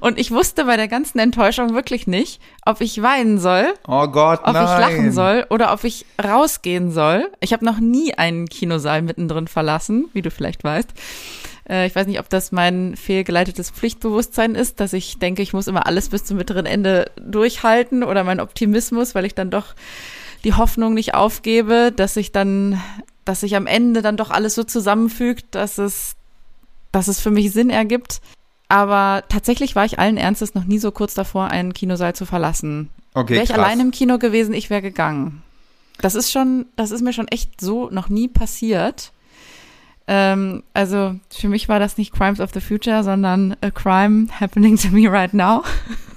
und 0.00 0.18
ich 0.18 0.30
wusste 0.30 0.64
bei 0.64 0.76
der 0.76 0.88
ganzen 0.88 1.18
Enttäuschung 1.18 1.74
wirklich 1.74 2.06
nicht, 2.06 2.40
ob 2.64 2.80
ich 2.80 3.02
weinen 3.02 3.38
soll, 3.38 3.74
oh 3.86 4.06
Gott, 4.08 4.40
ob 4.44 4.54
nein. 4.54 4.64
ich 4.64 4.78
lachen 4.78 5.12
soll 5.12 5.46
oder 5.50 5.72
ob 5.72 5.84
ich 5.84 6.06
rausgehen 6.22 6.90
soll. 6.90 7.30
Ich 7.40 7.52
habe 7.52 7.64
noch 7.64 7.78
nie 7.78 8.14
einen 8.14 8.46
Kinosaal 8.48 9.02
mittendrin 9.02 9.48
verlassen, 9.48 10.08
wie 10.12 10.22
du 10.22 10.30
vielleicht 10.30 10.64
weißt. 10.64 10.90
Äh, 11.68 11.86
ich 11.86 11.94
weiß 11.94 12.06
nicht, 12.06 12.20
ob 12.20 12.28
das 12.28 12.52
mein 12.52 12.96
fehlgeleitetes 12.96 13.70
Pflichtbewusstsein 13.70 14.54
ist, 14.54 14.80
dass 14.80 14.92
ich 14.92 15.18
denke, 15.18 15.42
ich 15.42 15.52
muss 15.52 15.66
immer 15.66 15.86
alles 15.86 16.10
bis 16.10 16.24
zum 16.24 16.36
mittleren 16.36 16.66
Ende 16.66 17.10
durchhalten 17.20 18.02
oder 18.02 18.24
mein 18.24 18.40
Optimismus, 18.40 19.14
weil 19.14 19.24
ich 19.24 19.34
dann 19.34 19.50
doch 19.50 19.74
die 20.44 20.54
Hoffnung 20.54 20.94
nicht 20.94 21.14
aufgebe, 21.14 21.92
dass 21.94 22.16
ich 22.16 22.32
dann, 22.32 22.80
dass 23.24 23.40
sich 23.40 23.56
am 23.56 23.66
Ende 23.66 24.02
dann 24.02 24.16
doch 24.16 24.30
alles 24.30 24.54
so 24.54 24.64
zusammenfügt, 24.64 25.46
dass 25.54 25.78
es 25.78 26.16
dass 26.92 27.08
es 27.08 27.20
für 27.20 27.30
mich 27.30 27.52
Sinn 27.52 27.70
ergibt. 27.70 28.20
Aber 28.68 29.24
tatsächlich 29.28 29.76
war 29.76 29.84
ich 29.84 29.98
allen 29.98 30.16
Ernstes 30.16 30.54
noch 30.54 30.64
nie 30.64 30.78
so 30.78 30.92
kurz 30.92 31.14
davor, 31.14 31.48
einen 31.48 31.74
Kinosaal 31.74 32.14
zu 32.14 32.24
verlassen. 32.24 32.88
Okay, 33.14 33.34
wäre 33.34 33.44
ich 33.44 33.54
allein 33.54 33.80
im 33.80 33.90
Kino 33.90 34.18
gewesen, 34.18 34.54
ich 34.54 34.70
wäre 34.70 34.80
gegangen. 34.80 35.42
Das 36.00 36.14
ist 36.14 36.32
schon, 36.32 36.66
das 36.76 36.90
ist 36.90 37.02
mir 37.02 37.12
schon 37.12 37.28
echt 37.28 37.60
so 37.60 37.90
noch 37.90 38.08
nie 38.08 38.28
passiert. 38.28 39.12
Ähm, 40.06 40.62
also 40.72 41.16
für 41.30 41.48
mich 41.48 41.68
war 41.68 41.78
das 41.78 41.98
nicht 41.98 42.12
Crimes 42.12 42.40
of 42.40 42.50
the 42.54 42.60
Future, 42.60 43.04
sondern 43.04 43.56
a 43.60 43.70
crime 43.70 44.28
happening 44.40 44.76
to 44.76 44.88
me 44.88 45.10
right 45.10 45.34
now. 45.34 45.62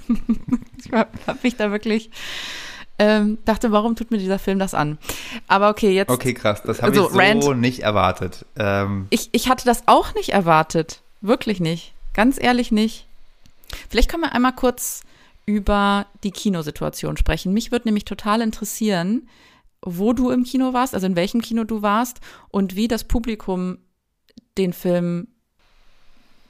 ich 0.84 0.92
habe 0.92 1.38
mich 1.42 1.56
da 1.56 1.70
wirklich 1.70 2.10
ähm, 2.98 3.38
dachte, 3.44 3.72
warum 3.72 3.96
tut 3.96 4.10
mir 4.10 4.18
dieser 4.18 4.38
Film 4.38 4.58
das 4.58 4.74
an? 4.74 4.98
Aber 5.48 5.68
okay, 5.68 5.94
jetzt. 5.94 6.10
Okay, 6.10 6.34
krass, 6.34 6.62
das 6.62 6.82
habe 6.82 6.92
also, 6.92 7.06
ich 7.06 7.12
so 7.12 7.50
Rant, 7.50 7.60
nicht 7.60 7.80
erwartet. 7.80 8.46
Ähm. 8.58 9.06
Ich, 9.10 9.28
ich 9.32 9.48
hatte 9.48 9.64
das 9.64 9.82
auch 9.86 10.14
nicht 10.14 10.30
erwartet. 10.30 11.02
Wirklich 11.20 11.60
nicht. 11.60 11.92
Ganz 12.14 12.42
ehrlich 12.42 12.72
nicht. 12.72 13.06
Vielleicht 13.88 14.08
können 14.10 14.22
wir 14.22 14.32
einmal 14.32 14.54
kurz 14.54 15.02
über 15.44 16.06
die 16.24 16.30
Kinosituation 16.30 17.16
sprechen. 17.16 17.52
Mich 17.52 17.70
würde 17.70 17.88
nämlich 17.88 18.04
total 18.04 18.40
interessieren, 18.40 19.28
wo 19.82 20.12
du 20.12 20.30
im 20.30 20.44
Kino 20.44 20.72
warst, 20.72 20.94
also 20.94 21.06
in 21.06 21.16
welchem 21.16 21.40
Kino 21.40 21.64
du 21.64 21.82
warst 21.82 22.20
und 22.48 22.74
wie 22.74 22.88
das 22.88 23.04
Publikum 23.04 23.78
den 24.58 24.72
Film 24.72 25.28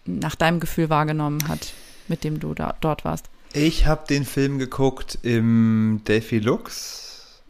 nach 0.06 0.36
deinem 0.36 0.60
Gefühl 0.60 0.88
wahrgenommen 0.88 1.46
hat, 1.48 1.72
mit 2.08 2.24
dem 2.24 2.40
du 2.40 2.54
da, 2.54 2.74
dort 2.80 3.04
warst. 3.04 3.28
Ich 3.52 3.86
habe 3.86 4.06
den 4.06 4.24
Film 4.24 4.58
geguckt 4.58 5.18
im 5.22 6.02
Delphi 6.06 6.38
Lux 6.38 7.42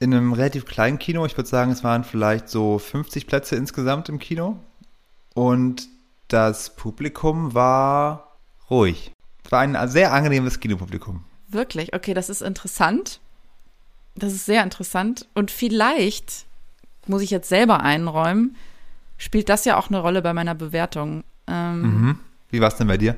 in 0.00 0.12
einem 0.12 0.32
relativ 0.32 0.64
kleinen 0.64 0.98
Kino. 0.98 1.24
Ich 1.24 1.36
würde 1.36 1.48
sagen, 1.48 1.70
es 1.70 1.84
waren 1.84 2.04
vielleicht 2.04 2.48
so 2.48 2.78
50 2.78 3.26
Plätze 3.26 3.56
insgesamt 3.56 4.08
im 4.08 4.18
Kino. 4.18 4.58
Und 5.34 5.88
das 6.28 6.74
Publikum 6.74 7.54
war 7.54 8.36
ruhig. 8.70 9.12
Es 9.44 9.52
war 9.52 9.60
ein 9.60 9.88
sehr 9.88 10.12
angenehmes 10.12 10.60
Kinopublikum. 10.60 11.24
Wirklich? 11.48 11.94
Okay, 11.94 12.14
das 12.14 12.28
ist 12.28 12.42
interessant. 12.42 13.20
Das 14.16 14.32
ist 14.32 14.46
sehr 14.46 14.62
interessant. 14.62 15.28
Und 15.34 15.50
vielleicht, 15.50 16.46
muss 17.06 17.22
ich 17.22 17.30
jetzt 17.30 17.48
selber 17.48 17.80
einräumen, 17.80 18.56
spielt 19.18 19.48
das 19.48 19.64
ja 19.64 19.78
auch 19.78 19.88
eine 19.88 20.00
Rolle 20.00 20.22
bei 20.22 20.32
meiner 20.32 20.54
Bewertung. 20.54 21.22
Ähm, 21.46 21.80
mhm. 21.82 22.18
Wie 22.50 22.60
war 22.60 22.68
es 22.68 22.76
denn 22.76 22.88
bei 22.88 22.98
dir? 22.98 23.16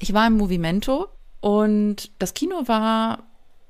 Ich 0.00 0.12
war 0.12 0.26
im 0.26 0.36
Movimento 0.36 1.08
und 1.44 2.10
das 2.20 2.32
Kino 2.32 2.68
war 2.68 3.24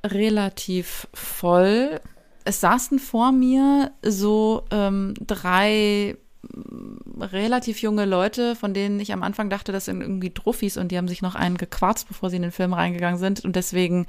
relativ 0.06 1.08
voll. 1.12 2.00
Es 2.44 2.60
saßen 2.60 3.00
vor 3.00 3.32
mir 3.32 3.90
so 4.00 4.62
ähm, 4.70 5.14
drei 5.18 6.16
mm, 6.42 7.20
relativ 7.20 7.82
junge 7.82 8.04
Leute, 8.04 8.54
von 8.54 8.74
denen 8.74 9.00
ich 9.00 9.12
am 9.12 9.24
Anfang 9.24 9.50
dachte, 9.50 9.72
das 9.72 9.86
sind 9.86 10.02
irgendwie 10.02 10.30
Truffis 10.30 10.76
und 10.76 10.92
die 10.92 10.98
haben 10.98 11.08
sich 11.08 11.20
noch 11.20 11.34
einen 11.34 11.56
gequarzt, 11.56 12.06
bevor 12.06 12.30
sie 12.30 12.36
in 12.36 12.42
den 12.42 12.52
Film 12.52 12.74
reingegangen 12.74 13.18
sind. 13.18 13.44
Und 13.44 13.56
deswegen 13.56 14.06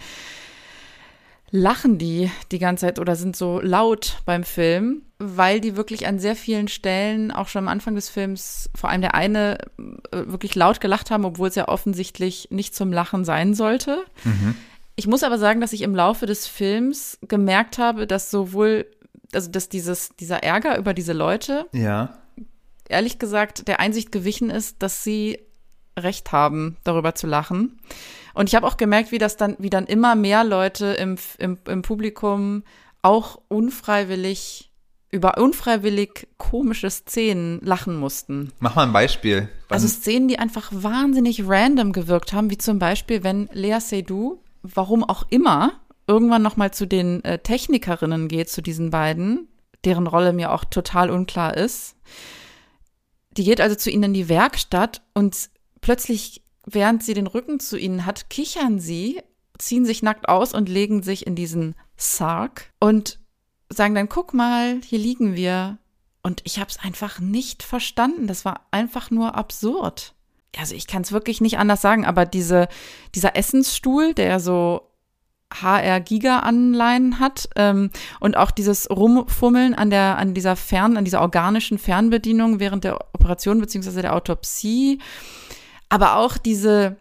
lachen 1.55 1.97
die 1.97 2.29
die 2.51 2.59
ganze 2.59 2.85
Zeit 2.85 2.99
oder 2.99 3.15
sind 3.15 3.35
so 3.35 3.59
laut 3.61 4.17
beim 4.25 4.43
Film, 4.43 5.03
weil 5.19 5.61
die 5.61 5.75
wirklich 5.77 6.05
an 6.05 6.19
sehr 6.19 6.35
vielen 6.35 6.67
Stellen, 6.67 7.31
auch 7.31 7.47
schon 7.47 7.63
am 7.63 7.67
Anfang 7.69 7.95
des 7.95 8.09
Films, 8.09 8.69
vor 8.75 8.89
allem 8.89 9.01
der 9.01 9.15
eine, 9.15 9.57
äh, 10.11 10.25
wirklich 10.27 10.53
laut 10.55 10.81
gelacht 10.81 11.11
haben, 11.11 11.23
obwohl 11.25 11.47
es 11.47 11.55
ja 11.55 11.67
offensichtlich 11.69 12.49
nicht 12.51 12.75
zum 12.75 12.91
Lachen 12.91 13.23
sein 13.25 13.53
sollte. 13.53 14.03
Mhm. 14.25 14.55
Ich 14.97 15.07
muss 15.07 15.23
aber 15.23 15.37
sagen, 15.37 15.61
dass 15.61 15.73
ich 15.73 15.81
im 15.81 15.95
Laufe 15.95 16.25
des 16.25 16.45
Films 16.47 17.17
gemerkt 17.27 17.77
habe, 17.77 18.05
dass 18.05 18.29
sowohl, 18.31 18.85
also 19.33 19.49
dass 19.49 19.69
dieses, 19.69 20.09
dieser 20.17 20.43
Ärger 20.43 20.77
über 20.77 20.93
diese 20.93 21.13
Leute, 21.13 21.65
Ja. 21.71 22.17
ehrlich 22.89 23.17
gesagt, 23.19 23.67
der 23.67 23.79
Einsicht 23.79 24.11
gewichen 24.11 24.49
ist, 24.49 24.83
dass 24.83 25.03
sie 25.03 25.39
Recht 25.97 26.33
haben, 26.33 26.75
darüber 26.83 27.15
zu 27.15 27.25
lachen. 27.27 27.79
Und 28.35 28.49
ich 28.49 28.55
habe 28.55 28.67
auch 28.67 28.77
gemerkt, 28.77 29.11
wie 29.11 29.17
das 29.17 29.37
dann, 29.37 29.55
wie 29.59 29.69
dann 29.69 29.85
immer 29.87 30.15
mehr 30.15 30.43
Leute 30.43 30.87
im, 30.87 31.17
im, 31.39 31.57
im 31.67 31.81
Publikum 31.81 32.63
auch 33.01 33.39
unfreiwillig 33.47 34.71
über 35.11 35.37
unfreiwillig 35.37 36.27
komische 36.37 36.89
Szenen 36.89 37.61
lachen 37.63 37.95
mussten. 37.95 38.51
Mach 38.59 38.75
mal 38.75 38.83
ein 38.83 38.91
Beispiel. 38.91 39.47
Wann- 39.69 39.75
Also 39.75 39.87
Szenen, 39.87 40.27
die 40.27 40.37
einfach 40.39 40.69
wahnsinnig 40.73 41.47
random 41.47 41.93
gewirkt 41.93 42.33
haben, 42.33 42.49
wie 42.49 42.57
zum 42.57 42.79
Beispiel, 42.79 43.23
wenn 43.23 43.47
Lea 43.53 43.79
Seydoux, 43.79 44.41
warum 44.61 45.03
auch 45.05 45.25
immer, 45.29 45.71
irgendwann 46.07 46.41
noch 46.41 46.57
mal 46.57 46.71
zu 46.71 46.85
den 46.85 47.23
äh, 47.23 47.39
Technikerinnen 47.39 48.27
geht, 48.27 48.49
zu 48.49 48.61
diesen 48.61 48.89
beiden, 48.89 49.47
deren 49.85 50.07
Rolle 50.07 50.33
mir 50.33 50.51
auch 50.51 50.65
total 50.65 51.09
unklar 51.09 51.55
ist. 51.55 51.95
Die 53.37 53.43
geht 53.45 53.61
also 53.61 53.75
zu 53.75 53.89
ihnen 53.89 54.03
in 54.03 54.13
die 54.13 54.27
Werkstatt 54.27 55.01
und 55.13 55.49
plötzlich, 55.79 56.41
während 56.65 57.03
sie 57.03 57.13
den 57.13 57.27
Rücken 57.27 57.59
zu 57.59 57.77
ihnen 57.77 58.05
hat, 58.05 58.29
kichern 58.29 58.79
sie, 58.79 59.21
ziehen 59.57 59.85
sich 59.85 60.03
nackt 60.03 60.27
aus 60.27 60.53
und 60.53 60.69
legen 60.69 61.03
sich 61.03 61.25
in 61.25 61.35
diesen 61.35 61.75
Sarg 61.95 62.71
und 62.79 63.19
sagen 63.69 63.95
dann, 63.95 64.09
guck 64.09 64.33
mal, 64.33 64.79
hier 64.83 64.99
liegen 64.99 65.35
wir. 65.35 65.77
Und 66.21 66.41
ich 66.43 66.59
habe 66.59 66.69
es 66.69 66.79
einfach 66.79 67.19
nicht 67.19 67.63
verstanden. 67.63 68.27
Das 68.27 68.45
war 68.45 68.65
einfach 68.71 69.11
nur 69.11 69.35
absurd. 69.35 70.13
Also 70.57 70.73
ich 70.73 70.87
kann 70.87 71.03
es 71.03 71.11
wirklich 71.11 71.41
nicht 71.41 71.57
anders 71.57 71.81
sagen, 71.81 72.05
aber 72.05 72.25
diese, 72.25 72.67
dieser 73.13 73.35
Essensstuhl, 73.35 74.13
der 74.13 74.39
so 74.39 74.89
HR-Giga-Anleihen 75.53 77.19
hat 77.19 77.49
ähm, 77.55 77.91
und 78.19 78.37
auch 78.37 78.51
dieses 78.51 78.89
Rumfummeln 78.89 79.75
an 79.75 79.89
der, 79.89 80.17
an 80.17 80.33
dieser 80.33 80.55
Fern, 80.55 80.97
an 80.97 81.05
dieser 81.05 81.21
organischen 81.21 81.77
Fernbedienung 81.77 82.59
während 82.59 82.83
der 82.83 82.99
Operation 83.13 83.59
beziehungsweise 83.59 84.01
der 84.01 84.15
Autopsie, 84.15 84.99
aber 85.89 86.17
auch 86.17 86.37
diese, 86.37 86.97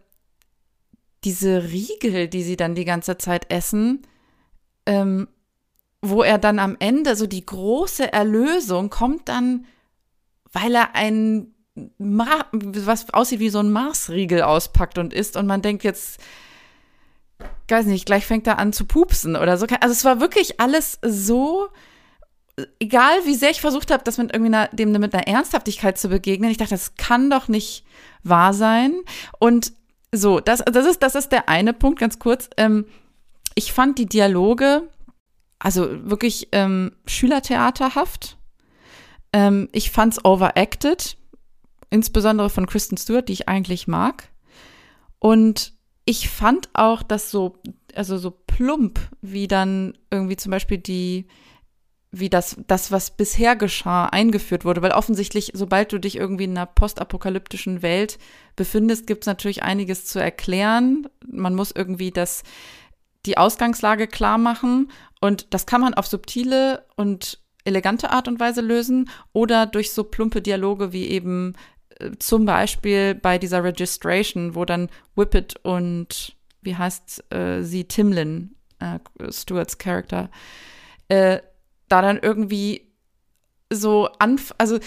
diese 1.24 1.64
Riegel, 1.64 2.28
die 2.28 2.42
sie 2.42 2.56
dann 2.56 2.74
die 2.74 2.84
ganze 2.84 3.18
Zeit 3.18 3.50
essen, 3.50 4.06
ähm, 4.86 5.28
wo 6.02 6.22
er 6.22 6.38
dann 6.38 6.58
am 6.58 6.76
Ende 6.78 7.16
so 7.16 7.26
die 7.26 7.44
große 7.44 8.12
Erlösung 8.12 8.90
kommt 8.90 9.28
dann, 9.28 9.66
weil 10.52 10.74
er 10.74 10.94
ein 10.94 11.54
Mar 11.98 12.46
was 12.52 13.12
aussieht 13.12 13.40
wie 13.40 13.48
so 13.48 13.58
ein 13.58 13.72
Marsriegel 13.72 14.42
auspackt 14.42 14.98
und 14.98 15.12
isst 15.12 15.36
und 15.36 15.46
man 15.46 15.62
denkt 15.62 15.82
jetzt, 15.82 16.20
weiß 17.68 17.86
nicht, 17.86 18.06
gleich 18.06 18.26
fängt 18.26 18.46
er 18.46 18.58
an 18.58 18.72
zu 18.72 18.84
pupsen 18.84 19.34
oder 19.34 19.56
so. 19.56 19.66
Also 19.80 19.92
es 19.92 20.04
war 20.04 20.20
wirklich 20.20 20.60
alles 20.60 20.98
so, 21.02 21.68
egal 22.78 23.24
wie 23.24 23.34
sehr 23.34 23.50
ich 23.50 23.60
versucht 23.60 23.90
habe, 23.90 24.04
das 24.04 24.18
mit 24.18 24.32
irgendwie 24.32 24.54
einer, 24.54 24.68
dem 24.68 24.92
mit 24.92 25.14
einer 25.14 25.26
Ernsthaftigkeit 25.26 25.98
zu 25.98 26.08
begegnen, 26.08 26.50
ich 26.50 26.56
dachte, 26.56 26.74
das 26.74 26.94
kann 26.96 27.30
doch 27.30 27.48
nicht 27.48 27.84
wahr 28.22 28.54
sein. 28.54 28.94
Und 29.38 29.72
so, 30.12 30.40
das, 30.40 30.62
das 30.64 30.86
ist, 30.86 31.02
das 31.02 31.14
ist 31.14 31.32
der 31.32 31.48
eine 31.48 31.72
Punkt, 31.72 31.98
ganz 31.98 32.18
kurz. 32.18 32.48
Ähm, 32.56 32.86
ich 33.54 33.72
fand 33.72 33.98
die 33.98 34.06
Dialoge, 34.06 34.88
also 35.58 36.08
wirklich 36.08 36.48
ähm, 36.52 36.92
Schülertheaterhaft. 37.06 38.38
Ähm, 39.32 39.68
ich 39.72 39.90
fand's 39.90 40.24
overacted, 40.24 41.16
insbesondere 41.90 42.50
von 42.50 42.66
Kristen 42.66 42.96
Stewart, 42.96 43.28
die 43.28 43.32
ich 43.32 43.48
eigentlich 43.48 43.88
mag. 43.88 44.28
Und 45.18 45.72
ich 46.04 46.28
fand 46.28 46.68
auch, 46.74 47.02
dass 47.02 47.30
so, 47.30 47.58
also 47.94 48.18
so 48.18 48.30
plump, 48.30 49.00
wie 49.22 49.48
dann 49.48 49.96
irgendwie 50.10 50.36
zum 50.36 50.50
Beispiel 50.50 50.78
die, 50.78 51.26
wie 52.18 52.30
das, 52.30 52.56
das, 52.66 52.92
was 52.92 53.10
bisher 53.10 53.56
geschah, 53.56 54.06
eingeführt 54.06 54.64
wurde. 54.64 54.82
Weil 54.82 54.92
offensichtlich, 54.92 55.52
sobald 55.54 55.92
du 55.92 55.98
dich 55.98 56.16
irgendwie 56.16 56.44
in 56.44 56.56
einer 56.56 56.66
postapokalyptischen 56.66 57.82
Welt 57.82 58.18
befindest, 58.56 59.06
gibt 59.06 59.24
es 59.24 59.26
natürlich 59.26 59.62
einiges 59.62 60.04
zu 60.06 60.18
erklären. 60.18 61.08
Man 61.26 61.54
muss 61.54 61.72
irgendwie 61.72 62.10
das, 62.10 62.42
die 63.26 63.38
Ausgangslage 63.38 64.06
klar 64.06 64.38
machen. 64.38 64.90
Und 65.20 65.52
das 65.54 65.66
kann 65.66 65.80
man 65.80 65.94
auf 65.94 66.06
subtile 66.06 66.84
und 66.96 67.38
elegante 67.64 68.10
Art 68.10 68.28
und 68.28 68.40
Weise 68.40 68.60
lösen 68.60 69.10
oder 69.32 69.66
durch 69.66 69.92
so 69.92 70.04
plumpe 70.04 70.42
Dialoge 70.42 70.92
wie 70.92 71.08
eben 71.08 71.54
äh, 71.98 72.10
zum 72.18 72.44
Beispiel 72.44 73.14
bei 73.14 73.38
dieser 73.38 73.64
Registration, 73.64 74.54
wo 74.54 74.64
dann 74.64 74.90
Whippet 75.16 75.56
und 75.62 76.36
wie 76.60 76.76
heißt 76.76 77.32
äh, 77.32 77.62
sie, 77.62 77.84
Timlin, 77.84 78.54
äh, 78.78 78.98
Stewarts 79.30 79.78
Charakter, 79.78 80.30
äh, 81.08 81.38
da 81.94 82.02
dann 82.02 82.18
irgendwie 82.20 82.92
so 83.70 84.08
anf 84.18 84.52
also 84.58 84.78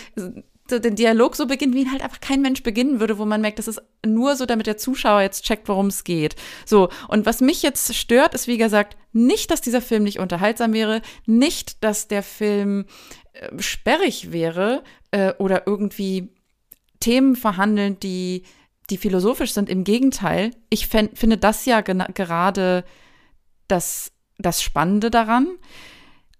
so 0.69 0.79
den 0.79 0.95
Dialog 0.95 1.37
so 1.37 1.45
beginnt, 1.45 1.73
wie 1.73 1.83
ihn 1.83 1.91
halt 1.91 2.01
einfach 2.01 2.19
kein 2.19 2.41
Mensch 2.41 2.61
beginnen 2.61 2.99
würde, 2.99 3.17
wo 3.17 3.25
man 3.25 3.39
merkt, 3.39 3.57
das 3.57 3.69
ist 3.69 3.81
nur 4.05 4.35
so, 4.35 4.45
damit 4.45 4.67
der 4.67 4.75
Zuschauer 4.75 5.21
jetzt 5.21 5.45
checkt, 5.45 5.69
worum 5.69 5.87
es 5.87 6.03
geht. 6.03 6.35
So, 6.65 6.89
und 7.07 7.25
was 7.25 7.39
mich 7.39 7.63
jetzt 7.63 7.95
stört, 7.95 8.33
ist, 8.33 8.47
wie 8.47 8.57
gesagt, 8.57 8.97
nicht, 9.13 9.49
dass 9.49 9.61
dieser 9.61 9.81
Film 9.81 10.03
nicht 10.03 10.19
unterhaltsam 10.19 10.73
wäre, 10.73 11.01
nicht, 11.25 11.81
dass 11.85 12.09
der 12.09 12.21
Film 12.21 12.85
äh, 13.31 13.61
sperrig 13.61 14.33
wäre 14.33 14.83
äh, 15.11 15.33
oder 15.37 15.67
irgendwie 15.67 16.33
Themen 16.99 17.37
verhandeln, 17.37 17.97
die, 18.01 18.43
die 18.89 18.97
philosophisch 18.97 19.53
sind. 19.53 19.69
Im 19.69 19.85
Gegenteil, 19.85 20.51
ich 20.69 20.87
finde 20.87 21.37
das 21.37 21.65
ja 21.65 21.79
gerade 21.79 22.83
das, 23.69 24.11
das 24.37 24.61
Spannende 24.61 25.09
daran. 25.09 25.47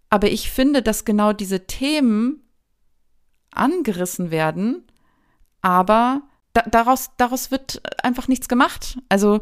Aber 0.10 0.30
ich 0.30 0.52
finde, 0.52 0.82
dass 0.82 1.06
genau 1.06 1.34
diese 1.34 1.68
Themen 1.68 2.44
angerissen 3.52 4.32
werden, 4.32 4.86
aber 5.62 6.22
da, 6.54 6.62
daraus, 6.62 7.12
daraus 7.18 7.52
wird 7.52 7.82
einfach 8.04 8.28
nichts 8.28 8.48
gemacht. 8.48 8.98
Also 9.10 9.42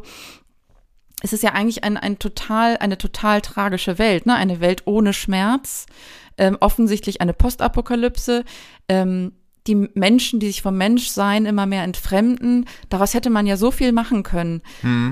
es 1.22 1.32
ist 1.32 1.42
ja 1.42 1.52
eigentlich 1.52 1.84
ein, 1.84 1.96
ein 1.96 2.18
total, 2.18 2.76
eine 2.78 2.98
total 2.98 3.40
tragische 3.40 3.98
Welt, 3.98 4.26
ne? 4.26 4.34
Eine 4.34 4.60
Welt 4.60 4.82
ohne 4.86 5.12
Schmerz, 5.12 5.86
ähm, 6.36 6.56
offensichtlich 6.60 7.20
eine 7.20 7.32
Postapokalypse, 7.32 8.44
ähm, 8.88 9.32
die 9.66 9.88
Menschen, 9.94 10.40
die 10.40 10.46
sich 10.46 10.62
vom 10.62 10.76
Menschsein 10.76 11.46
immer 11.46 11.66
mehr 11.66 11.82
entfremden. 11.82 12.66
Daraus 12.88 13.14
hätte 13.14 13.30
man 13.30 13.46
ja 13.46 13.56
so 13.56 13.70
viel 13.70 13.92
machen 13.92 14.22
können. 14.22 14.62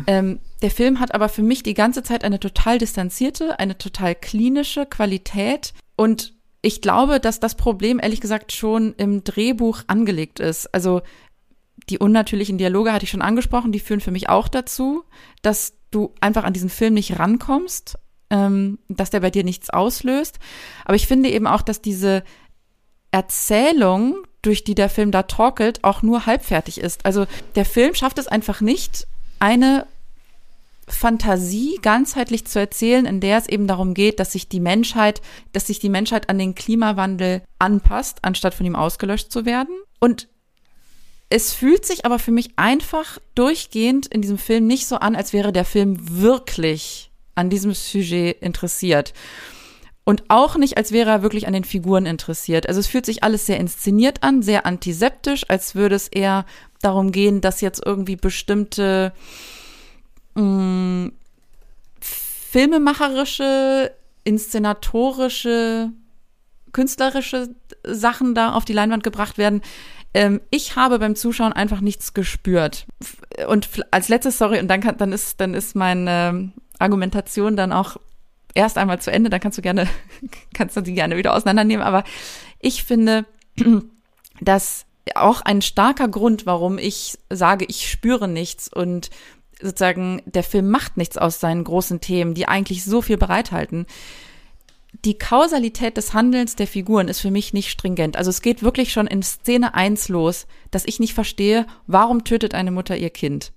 Ähm, 0.06 0.38
der 0.62 0.70
Film 0.70 1.00
hat 1.00 1.14
aber 1.14 1.28
für 1.28 1.42
mich 1.42 1.62
die 1.62 1.74
ganze 1.74 2.02
Zeit 2.02 2.24
eine 2.24 2.40
total 2.40 2.78
distanzierte, 2.78 3.58
eine 3.58 3.78
total 3.78 4.14
klinische 4.14 4.86
Qualität 4.86 5.74
und 5.96 6.34
ich 6.62 6.80
glaube, 6.80 7.20
dass 7.20 7.40
das 7.40 7.56
Problem 7.56 8.00
ehrlich 8.02 8.22
gesagt 8.22 8.52
schon 8.52 8.94
im 8.94 9.22
Drehbuch 9.22 9.82
angelegt 9.86 10.40
ist. 10.40 10.72
Also 10.72 11.02
die 11.90 11.98
unnatürlichen 11.98 12.56
Dialoge 12.56 12.92
hatte 12.92 13.04
ich 13.04 13.10
schon 13.10 13.20
angesprochen, 13.20 13.70
die 13.70 13.80
führen 13.80 14.00
für 14.00 14.10
mich 14.10 14.30
auch 14.30 14.48
dazu, 14.48 15.04
dass 15.42 15.74
du 15.90 16.14
einfach 16.20 16.44
an 16.44 16.54
diesen 16.54 16.70
Film 16.70 16.94
nicht 16.94 17.18
rankommst, 17.18 17.98
ähm, 18.30 18.78
dass 18.88 19.10
der 19.10 19.20
bei 19.20 19.30
dir 19.30 19.44
nichts 19.44 19.68
auslöst. 19.68 20.38
Aber 20.86 20.96
ich 20.96 21.06
finde 21.06 21.28
eben 21.28 21.46
auch, 21.46 21.60
dass 21.60 21.82
diese 21.82 22.24
Erzählung, 23.10 24.16
durch 24.44 24.64
die 24.64 24.74
der 24.74 24.88
Film 24.88 25.10
da 25.10 25.24
torkelt, 25.24 25.82
auch 25.82 26.02
nur 26.02 26.26
halbfertig 26.26 26.78
ist. 26.78 27.04
Also 27.06 27.26
der 27.54 27.64
Film 27.64 27.94
schafft 27.94 28.18
es 28.18 28.28
einfach 28.28 28.60
nicht, 28.60 29.06
eine 29.38 29.86
Fantasie 30.86 31.78
ganzheitlich 31.80 32.46
zu 32.46 32.58
erzählen, 32.58 33.06
in 33.06 33.20
der 33.20 33.38
es 33.38 33.48
eben 33.48 33.66
darum 33.66 33.94
geht, 33.94 34.20
dass 34.20 34.32
sich 34.32 34.48
die 34.48 34.60
Menschheit, 34.60 35.22
dass 35.52 35.66
sich 35.66 35.78
die 35.78 35.88
Menschheit 35.88 36.28
an 36.28 36.38
den 36.38 36.54
Klimawandel 36.54 37.42
anpasst, 37.58 38.18
anstatt 38.22 38.54
von 38.54 38.66
ihm 38.66 38.76
ausgelöscht 38.76 39.32
zu 39.32 39.46
werden. 39.46 39.74
Und 39.98 40.28
es 41.30 41.52
fühlt 41.52 41.86
sich 41.86 42.04
aber 42.04 42.18
für 42.18 42.32
mich 42.32 42.50
einfach 42.56 43.18
durchgehend 43.34 44.06
in 44.06 44.20
diesem 44.20 44.38
Film 44.38 44.66
nicht 44.66 44.86
so 44.86 44.96
an, 44.96 45.16
als 45.16 45.32
wäre 45.32 45.52
der 45.52 45.64
Film 45.64 45.96
wirklich 45.98 47.10
an 47.34 47.50
diesem 47.50 47.72
Sujet 47.72 48.40
interessiert. 48.42 49.14
Und 50.04 50.24
auch 50.28 50.56
nicht, 50.56 50.76
als 50.76 50.92
wäre 50.92 51.10
er 51.10 51.22
wirklich 51.22 51.46
an 51.46 51.54
den 51.54 51.64
Figuren 51.64 52.04
interessiert. 52.04 52.68
Also 52.68 52.78
es 52.78 52.86
fühlt 52.86 53.06
sich 53.06 53.22
alles 53.22 53.46
sehr 53.46 53.58
inszeniert 53.58 54.22
an, 54.22 54.42
sehr 54.42 54.66
antiseptisch, 54.66 55.44
als 55.48 55.74
würde 55.74 55.94
es 55.94 56.08
eher 56.08 56.44
darum 56.82 57.10
gehen, 57.10 57.40
dass 57.40 57.62
jetzt 57.62 57.82
irgendwie 57.84 58.16
bestimmte 58.16 59.14
mh, 60.34 61.10
filmemacherische, 62.00 63.92
inszenatorische, 64.24 65.90
künstlerische 66.72 67.54
Sachen 67.86 68.34
da 68.34 68.52
auf 68.52 68.66
die 68.66 68.74
Leinwand 68.74 69.04
gebracht 69.04 69.38
werden. 69.38 69.62
Ähm, 70.12 70.42
ich 70.50 70.76
habe 70.76 70.98
beim 70.98 71.16
Zuschauen 71.16 71.54
einfach 71.54 71.80
nichts 71.80 72.12
gespürt. 72.12 72.86
Und 73.48 73.68
als 73.90 74.08
letztes, 74.08 74.36
sorry, 74.36 74.60
und 74.60 74.68
dann, 74.68 74.82
kann, 74.82 74.98
dann 74.98 75.12
ist, 75.12 75.40
dann 75.40 75.54
ist 75.54 75.74
meine 75.74 76.52
Argumentation 76.78 77.56
dann 77.56 77.72
auch 77.72 77.96
erst 78.54 78.78
einmal 78.78 79.00
zu 79.00 79.10
Ende, 79.10 79.30
dann 79.30 79.40
kannst 79.40 79.58
du 79.58 79.62
gerne, 79.62 79.88
kannst 80.54 80.76
du 80.76 80.80
die 80.80 80.94
gerne 80.94 81.16
wieder 81.16 81.34
auseinandernehmen. 81.34 81.84
Aber 81.84 82.04
ich 82.60 82.84
finde, 82.84 83.26
dass 84.40 84.86
auch 85.14 85.42
ein 85.42 85.60
starker 85.62 86.08
Grund, 86.08 86.46
warum 86.46 86.78
ich 86.78 87.18
sage, 87.30 87.66
ich 87.68 87.90
spüre 87.90 88.26
nichts 88.28 88.72
und 88.72 89.10
sozusagen 89.60 90.22
der 90.24 90.42
Film 90.42 90.70
macht 90.70 90.96
nichts 90.96 91.18
aus 91.18 91.40
seinen 91.40 91.64
großen 91.64 92.00
Themen, 92.00 92.34
die 92.34 92.48
eigentlich 92.48 92.84
so 92.84 93.02
viel 93.02 93.16
bereithalten. 93.16 93.86
Die 95.04 95.18
Kausalität 95.18 95.96
des 95.96 96.14
Handelns 96.14 96.56
der 96.56 96.66
Figuren 96.66 97.08
ist 97.08 97.20
für 97.20 97.30
mich 97.30 97.52
nicht 97.52 97.70
stringent. 97.70 98.16
Also 98.16 98.30
es 98.30 98.42
geht 98.42 98.62
wirklich 98.62 98.92
schon 98.92 99.06
in 99.06 99.22
Szene 99.22 99.74
eins 99.74 100.08
los, 100.08 100.46
dass 100.70 100.86
ich 100.86 101.00
nicht 101.00 101.14
verstehe, 101.14 101.66
warum 101.86 102.24
tötet 102.24 102.54
eine 102.54 102.70
Mutter 102.70 102.96
ihr 102.96 103.10
Kind? 103.10 103.52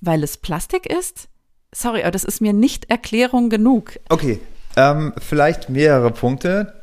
Weil 0.00 0.22
es 0.22 0.36
Plastik 0.36 0.86
ist? 0.86 1.28
Sorry, 1.72 2.02
aber 2.02 2.10
das 2.10 2.24
ist 2.24 2.40
mir 2.40 2.52
nicht 2.52 2.90
Erklärung 2.90 3.50
genug. 3.50 3.98
Okay, 4.08 4.40
ähm, 4.76 5.12
vielleicht 5.18 5.68
mehrere 5.68 6.10
Punkte, 6.10 6.74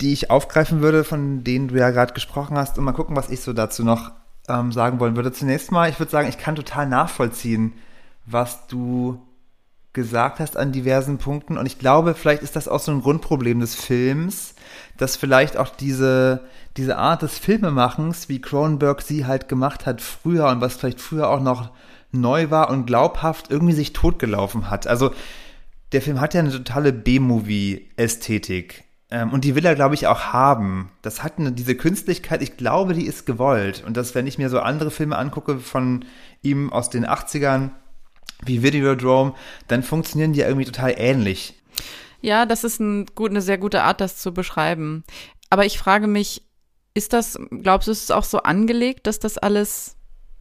die 0.00 0.12
ich 0.12 0.30
aufgreifen 0.30 0.82
würde, 0.82 1.04
von 1.04 1.44
denen 1.44 1.68
du 1.68 1.76
ja 1.76 1.90
gerade 1.90 2.12
gesprochen 2.12 2.56
hast, 2.56 2.78
und 2.78 2.84
mal 2.84 2.92
gucken, 2.92 3.16
was 3.16 3.30
ich 3.30 3.40
so 3.40 3.52
dazu 3.52 3.84
noch 3.84 4.12
ähm, 4.48 4.72
sagen 4.72 5.00
wollen 5.00 5.16
würde. 5.16 5.32
Zunächst 5.32 5.72
mal, 5.72 5.88
ich 5.88 5.98
würde 5.98 6.12
sagen, 6.12 6.28
ich 6.28 6.38
kann 6.38 6.56
total 6.56 6.86
nachvollziehen, 6.86 7.72
was 8.26 8.66
du 8.66 9.20
gesagt 9.92 10.38
hast 10.38 10.56
an 10.56 10.72
diversen 10.72 11.18
Punkten. 11.18 11.58
Und 11.58 11.66
ich 11.66 11.78
glaube, 11.78 12.14
vielleicht 12.14 12.42
ist 12.42 12.56
das 12.56 12.68
auch 12.68 12.80
so 12.80 12.92
ein 12.92 13.02
Grundproblem 13.02 13.60
des 13.60 13.74
Films, 13.74 14.54
dass 14.96 15.16
vielleicht 15.16 15.56
auch 15.56 15.70
diese, 15.70 16.40
diese 16.76 16.96
Art 16.96 17.22
des 17.22 17.38
Filmemachens, 17.38 18.28
wie 18.28 18.40
Cronenberg 18.40 19.02
sie 19.02 19.26
halt 19.26 19.48
gemacht 19.48 19.86
hat 19.86 20.00
früher 20.00 20.46
und 20.48 20.60
was 20.60 20.74
vielleicht 20.74 21.00
früher 21.00 21.28
auch 21.28 21.40
noch 21.40 21.70
neu 22.12 22.50
war 22.50 22.70
und 22.70 22.86
glaubhaft 22.86 23.50
irgendwie 23.50 23.72
sich 23.72 23.92
totgelaufen 23.92 24.70
hat. 24.70 24.86
Also 24.86 25.12
der 25.92 26.02
Film 26.02 26.20
hat 26.20 26.34
ja 26.34 26.40
eine 26.40 26.50
totale 26.50 26.92
B-Movie-Ästhetik. 26.92 28.84
Ähm, 29.10 29.32
und 29.32 29.44
die 29.44 29.54
will 29.54 29.64
er, 29.64 29.74
glaube 29.74 29.94
ich, 29.94 30.06
auch 30.06 30.32
haben. 30.32 30.90
Das 31.02 31.22
hat 31.22 31.38
eine, 31.38 31.52
diese 31.52 31.74
Künstlichkeit, 31.74 32.42
ich 32.42 32.56
glaube, 32.56 32.94
die 32.94 33.06
ist 33.06 33.26
gewollt. 33.26 33.82
Und 33.84 33.96
das, 33.96 34.14
wenn 34.14 34.26
ich 34.26 34.38
mir 34.38 34.48
so 34.48 34.60
andere 34.60 34.90
Filme 34.90 35.18
angucke 35.18 35.58
von 35.58 36.04
ihm 36.42 36.72
aus 36.72 36.90
den 36.90 37.06
80ern, 37.06 37.70
wie 38.44 38.62
Videodrome, 38.62 39.34
dann 39.68 39.82
funktionieren 39.82 40.32
die 40.32 40.40
ja 40.40 40.46
irgendwie 40.46 40.66
total 40.66 40.94
ähnlich. 40.96 41.54
Ja, 42.22 42.46
das 42.46 42.64
ist 42.64 42.80
ein, 42.80 43.06
gut, 43.14 43.30
eine 43.30 43.42
sehr 43.42 43.58
gute 43.58 43.82
Art, 43.82 44.00
das 44.00 44.16
zu 44.16 44.32
beschreiben. 44.32 45.04
Aber 45.50 45.66
ich 45.66 45.78
frage 45.78 46.06
mich, 46.06 46.42
ist 46.94 47.12
das, 47.12 47.38
glaubst 47.50 47.88
du, 47.88 47.92
ist 47.92 48.04
es 48.04 48.10
auch 48.10 48.24
so 48.24 48.38
angelegt, 48.42 49.06
dass 49.06 49.18
das 49.18 49.38
alles 49.38 49.96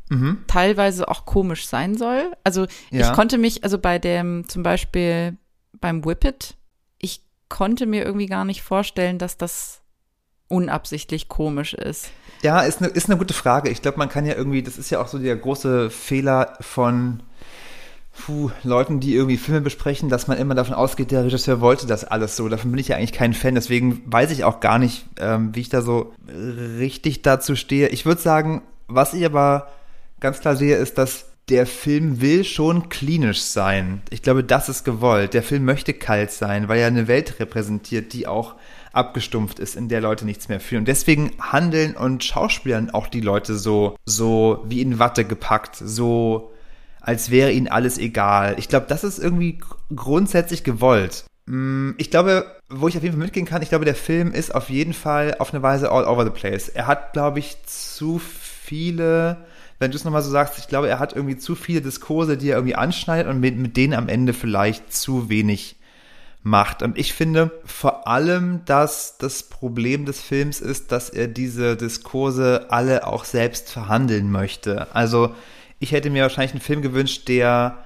mhm. 0.10 0.44
teilweise 0.48 1.08
auch 1.08 1.26
komisch 1.26 1.68
sein 1.68 1.98
soll? 1.98 2.32
Also 2.44 2.68
ja. 2.92 3.10
ich 3.10 3.14
konnte 3.14 3.38
mich, 3.38 3.64
also 3.64 3.78
bei 3.78 4.00
dem, 4.00 4.48
zum 4.48 4.64
Beispiel 4.64 5.38
beim 5.80 6.06
Whippet, 6.06 6.56
ich 6.98 7.22
konnte 7.48 7.86
mir 7.86 8.06
irgendwie 8.06 8.28
gar 8.28 8.46
nicht 8.46 8.62
vorstellen, 8.62 9.18
dass 9.18 9.38
das 9.38 9.82
unabsichtlich 10.48 11.30
komisch 11.30 11.74
ist. 11.74 12.10
Ja, 12.42 12.62
ist 12.62 12.82
eine, 12.82 12.90
ist 12.90 13.10
eine 13.10 13.18
gute 13.18 13.34
Frage. 13.34 13.70
Ich 13.70 13.82
glaube, 13.82 13.98
man 13.98 14.10
kann 14.10 14.26
ja 14.26 14.36
irgendwie, 14.36 14.64
das 14.64 14.78
ist 14.78 14.90
ja 14.90 15.02
auch 15.02 15.08
so 15.08 15.20
der 15.20 15.36
große 15.36 15.90
Fehler 15.90 16.58
von 16.60 17.22
puh, 18.26 18.50
Leuten, 18.64 19.00
die 19.00 19.14
irgendwie 19.14 19.38
Filme 19.38 19.62
besprechen, 19.62 20.10
dass 20.10 20.28
man 20.28 20.38
immer 20.38 20.56
davon 20.56 20.74
ausgeht, 20.74 21.12
der 21.12 21.26
Regisseur 21.26 21.62
wollte 21.62 21.88
das 21.88 22.04
alles 22.04 22.36
so. 22.36 22.50
Davon 22.50 22.72
bin 22.72 22.80
ich 22.80 22.90
ja 22.90 22.98
eigentlich 22.98 23.14
kein 23.14 23.34
Fan. 23.34 23.56
Deswegen 23.56 24.02
weiß 24.06 24.32
ich 24.32 24.44
auch 24.44 24.60
gar 24.60 24.80
nicht, 24.80 25.06
ähm, 25.20 25.56
wie 25.56 25.62
ich 25.62 25.70
da 25.70 25.82
so 25.82 26.14
richtig 26.28 27.22
dazu 27.22 27.56
stehe. 27.56 27.90
Ich 27.90 28.06
würde 28.06 28.22
sagen, 28.22 28.62
was 28.88 29.14
ich 29.14 29.26
aber 29.26 29.68
ganz 30.20 30.40
klar 30.40 30.56
sehe, 30.56 30.76
ist, 30.76 30.98
dass 30.98 31.26
der 31.50 31.66
Film 31.66 32.22
will 32.22 32.44
schon 32.44 32.90
klinisch 32.90 33.42
sein. 33.42 34.02
Ich 34.12 34.22
glaube, 34.22 34.44
das 34.44 34.70
ist 34.70 34.84
gewollt. 34.84 35.34
Der 35.34 35.44
Film 35.44 35.66
möchte 35.66 35.94
kalt 35.94 36.32
sein, 36.32 36.68
weil 36.68 36.80
er 36.80 36.88
eine 36.88 37.08
Welt 37.08 37.40
repräsentiert, 37.40 38.14
die 38.14 38.28
auch 38.28 38.56
abgestumpft 38.92 39.60
ist, 39.60 39.76
in 39.76 39.90
der 39.90 40.02
Leute 40.02 40.26
nichts 40.26 40.48
mehr 40.48 40.60
fühlen. 40.60 40.82
Und 40.82 40.88
deswegen 40.88 41.32
handeln 41.40 41.96
und 41.96 42.24
schauspielern 42.24 42.92
auch 42.92 43.08
die 43.08 43.22
Leute 43.22 43.56
so, 43.56 43.96
so 44.06 44.64
wie 44.68 44.82
in 44.82 45.00
Watte 45.00 45.26
gepackt, 45.26 45.76
so 45.76 46.52
als 47.02 47.32
wäre 47.32 47.52
ihnen 47.52 47.68
alles 47.68 47.98
egal. 47.98 48.56
Ich 48.58 48.68
glaube, 48.68 48.88
das 48.90 49.04
ist 49.04 49.20
irgendwie 49.20 49.60
grundsätzlich 49.96 50.64
gewollt. 50.64 51.26
Mm, 51.46 51.92
ich 51.98 52.12
glaube, 52.12 52.46
wo 52.70 52.88
ich 52.88 52.98
auf 52.98 53.04
jeden 53.04 53.16
Fall 53.16 53.26
mitgehen 53.26 53.46
kann, 53.46 53.62
ich 53.62 53.70
glaube, 53.70 53.86
der 53.86 53.96
Film 53.96 54.32
ist 54.32 54.54
auf 54.54 54.70
jeden 54.70 54.94
Fall 54.94 55.36
auf 55.40 55.54
eine 55.54 55.64
Weise 55.64 55.92
all 55.92 56.06
over 56.06 56.26
the 56.26 56.30
place. 56.30 56.70
Er 56.70 56.88
hat, 56.88 57.14
glaube 57.14 57.40
ich, 57.40 57.58
zu 57.66 58.20
viele, 58.20 59.38
wenn 59.80 59.92
du 59.92 59.98
es 59.98 60.04
nochmal 60.04 60.22
so 60.22 60.30
sagst, 60.30 60.60
ich 60.60 60.68
glaube, 60.68 60.90
er 60.90 61.00
hat 61.00 61.14
irgendwie 61.14 61.38
zu 61.38 61.56
viele 61.56 61.82
Diskurse, 61.82 62.38
die 62.38 62.50
er 62.50 62.58
irgendwie 62.58 62.76
anschneidet 62.76 63.32
und 63.32 63.40
mit, 63.40 63.58
mit 63.58 63.78
denen 63.78 63.94
am 63.94 64.10
Ende 64.10 64.34
vielleicht 64.34 64.94
zu 64.94 65.30
wenig 65.30 65.78
macht. 66.44 66.84
Und 66.84 66.98
ich 66.98 67.14
finde 67.14 67.52
vor 67.66 68.08
allem, 68.08 68.62
dass 68.66 69.18
das 69.18 69.44
Problem 69.44 70.06
des 70.06 70.22
Films 70.22 70.62
ist, 70.62 70.92
dass 70.92 71.10
er 71.10 71.28
diese 71.28 71.76
Diskurse 71.76 72.68
alle 72.70 73.08
auch 73.08 73.26
selbst 73.26 73.72
verhandeln 73.72 74.32
möchte. 74.32 74.94
Also 74.94 75.34
ich 75.80 75.92
hätte 75.92 76.10
mir 76.10 76.24
wahrscheinlich 76.24 76.54
einen 76.54 76.62
Film 76.62 76.82
gewünscht, 76.82 77.28
der 77.28 77.84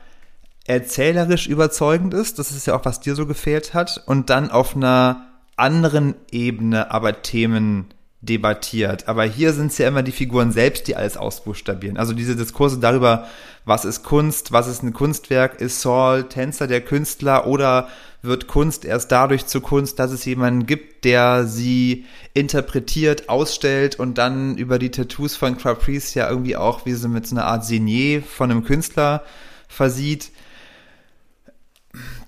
erzählerisch 0.65 1.47
überzeugend 1.47 2.13
ist. 2.13 2.39
Das 2.39 2.51
ist 2.51 2.65
ja 2.67 2.75
auch, 2.75 2.85
was 2.85 3.01
dir 3.01 3.15
so 3.15 3.25
gefehlt 3.25 3.73
hat. 3.73 4.01
Und 4.05 4.29
dann 4.29 4.49
auf 4.49 4.75
einer 4.75 5.27
anderen 5.55 6.15
Ebene 6.31 6.89
aber 6.91 7.21
Themen 7.21 7.93
debattiert. 8.23 9.07
Aber 9.09 9.23
hier 9.25 9.51
sind 9.53 9.67
es 9.67 9.77
ja 9.77 9.87
immer 9.87 10.01
die 10.01 10.13
Figuren 10.13 10.51
selbst, 10.51 10.87
die 10.87 10.95
alles 10.95 11.17
ausbuchstabieren. 11.17 11.97
Also 11.97 12.13
diese 12.13 12.35
Diskurse 12.35 12.79
darüber, 12.79 13.27
was 13.65 13.83
ist 13.83 14.03
Kunst, 14.03 14.53
was 14.53 14.67
ist 14.67 14.81
ein 14.81 14.93
Kunstwerk, 14.93 15.59
ist 15.59 15.81
Saul 15.81 16.23
Tänzer 16.23 16.67
der 16.67 16.81
Künstler 16.81 17.45
oder 17.47 17.89
wird 18.21 18.47
Kunst 18.47 18.85
erst 18.85 19.11
dadurch 19.11 19.45
zu 19.47 19.59
Kunst, 19.59 19.99
dass 19.99 20.11
es 20.11 20.23
jemanden 20.23 20.65
gibt, 20.65 21.03
der 21.03 21.45
sie 21.45 22.05
interpretiert, 22.33 23.27
ausstellt 23.27 23.99
und 23.99 24.17
dann 24.17 24.57
über 24.57 24.79
die 24.79 24.91
Tattoos 24.91 25.35
von 25.35 25.57
Caprice 25.57 26.15
ja 26.15 26.29
irgendwie 26.29 26.55
auch 26.55 26.85
wie 26.85 26.93
so 26.93 27.09
mit 27.09 27.27
so 27.27 27.35
einer 27.35 27.45
Art 27.45 27.65
Signet 27.65 28.25
von 28.25 28.49
einem 28.49 28.63
Künstler 28.63 29.23
versieht 29.67 30.31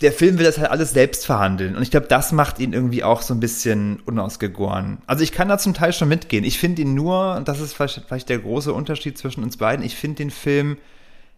der 0.02 0.12
Film 0.12 0.38
will 0.38 0.46
das 0.46 0.58
halt 0.58 0.70
alles 0.70 0.92
selbst 0.92 1.26
verhandeln. 1.26 1.76
Und 1.76 1.82
ich 1.82 1.90
glaube, 1.90 2.08
das 2.08 2.32
macht 2.32 2.60
ihn 2.60 2.74
irgendwie 2.74 3.04
auch 3.04 3.22
so 3.22 3.34
ein 3.34 3.40
bisschen 3.40 4.00
unausgegoren. 4.06 5.00
Also 5.08 5.24
ich 5.24 5.32
kann 5.32 5.48
da 5.48 5.58
zum 5.58 5.74
Teil 5.74 5.94
schon 5.94 6.08
mitgehen. 6.08 6.44
Ich 6.44 6.60
finde 6.60 6.84
ihn 6.84 6.94
nur, 6.94 7.36
und 7.36 7.48
das 7.48 7.60
ist 7.60 7.74
vielleicht 7.74 8.30
der 8.30 8.40
große 8.40 8.72
Unterschied 8.72 9.18
zwischen 9.18 9.44
uns 9.44 9.58
beiden, 9.58 9.84
ich 9.84 9.96
finde 9.96 10.18
den 10.18 10.32
Film 10.32 10.78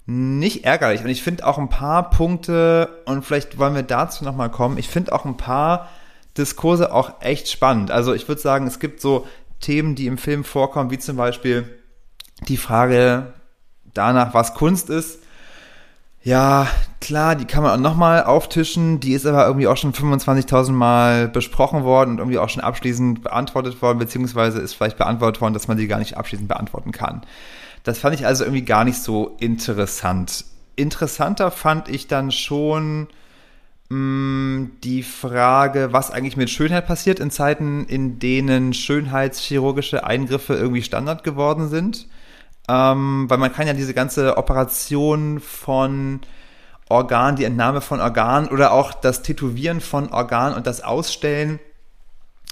nicht 0.05 0.65
ärgerlich. 0.65 1.01
Und 1.01 1.09
ich 1.09 1.23
finde 1.23 1.45
auch 1.45 1.57
ein 1.57 1.69
paar 1.69 2.09
Punkte, 2.09 3.01
und 3.05 3.23
vielleicht 3.23 3.57
wollen 3.57 3.75
wir 3.75 3.83
dazu 3.83 4.23
nochmal 4.25 4.51
kommen, 4.51 4.77
ich 4.77 4.89
finde 4.89 5.13
auch 5.13 5.25
ein 5.25 5.37
paar 5.37 5.89
Diskurse 6.37 6.93
auch 6.93 7.21
echt 7.21 7.49
spannend. 7.49 7.91
Also 7.91 8.13
ich 8.13 8.27
würde 8.27 8.41
sagen, 8.41 8.67
es 8.67 8.79
gibt 8.79 9.01
so 9.01 9.27
Themen, 9.59 9.95
die 9.95 10.07
im 10.07 10.17
Film 10.17 10.43
vorkommen, 10.43 10.91
wie 10.91 10.99
zum 10.99 11.17
Beispiel 11.17 11.79
die 12.47 12.57
Frage 12.57 13.33
danach, 13.93 14.33
was 14.33 14.53
Kunst 14.53 14.89
ist 14.89 15.19
ja, 16.27 16.67
klar, 16.99 17.37
die 17.37 17.45
kann 17.45 17.63
man 17.63 17.71
auch 17.71 17.81
nochmal 17.81 18.25
auftischen. 18.25 18.99
Die 18.99 19.13
ist 19.13 19.25
aber 19.25 19.47
irgendwie 19.47 19.67
auch 19.67 19.77
schon 19.77 19.93
25.000 19.93 20.73
Mal 20.73 21.29
besprochen 21.29 21.85
worden 21.85 22.11
und 22.11 22.17
irgendwie 22.17 22.37
auch 22.37 22.49
schon 22.49 22.61
abschließend 22.61 23.23
beantwortet 23.23 23.81
worden, 23.81 23.97
beziehungsweise 23.97 24.59
ist 24.59 24.73
vielleicht 24.73 24.97
beantwortet 24.97 25.39
worden, 25.39 25.53
dass 25.53 25.69
man 25.69 25.77
sie 25.77 25.87
gar 25.87 25.99
nicht 25.99 26.17
abschließend 26.17 26.49
beantworten 26.49 26.91
kann. 26.91 27.21
Das 27.83 27.99
fand 27.99 28.13
ich 28.13 28.25
also 28.25 28.43
irgendwie 28.43 28.65
gar 28.65 28.83
nicht 28.83 29.01
so 29.01 29.37
interessant. 29.39 30.43
Interessanter 30.75 31.49
fand 31.49 31.87
ich 31.87 32.07
dann 32.07 32.33
schon 32.33 33.07
mh, 33.87 33.95
mm, 33.95 34.71
die 34.83 35.03
Frage, 35.03 35.93
was 35.93 36.11
eigentlich 36.11 36.35
mit 36.35 36.49
Schönheit 36.49 36.87
passiert 36.87 37.21
in 37.21 37.31
Zeiten, 37.31 37.85
in 37.85 38.19
denen 38.19 38.73
schönheitschirurgische 38.73 40.05
Eingriffe 40.05 40.55
irgendwie 40.55 40.83
Standard 40.83 41.23
geworden 41.23 41.69
sind 41.69 42.05
ähm, 42.67 43.25
weil 43.29 43.37
man 43.37 43.53
kann 43.53 43.67
ja 43.67 43.73
diese 43.73 43.93
ganze 43.93 44.37
Operation 44.37 45.39
von 45.39 46.21
Organ, 46.89 47.35
die 47.35 47.43
Entnahme 47.43 47.81
von 47.81 47.99
Organen 47.99 48.47
oder 48.49 48.71
auch 48.71 48.93
das 48.93 49.21
Tätowieren 49.21 49.81
von 49.81 50.11
Organen 50.11 50.55
und 50.55 50.67
das 50.67 50.81
Ausstellen 50.81 51.59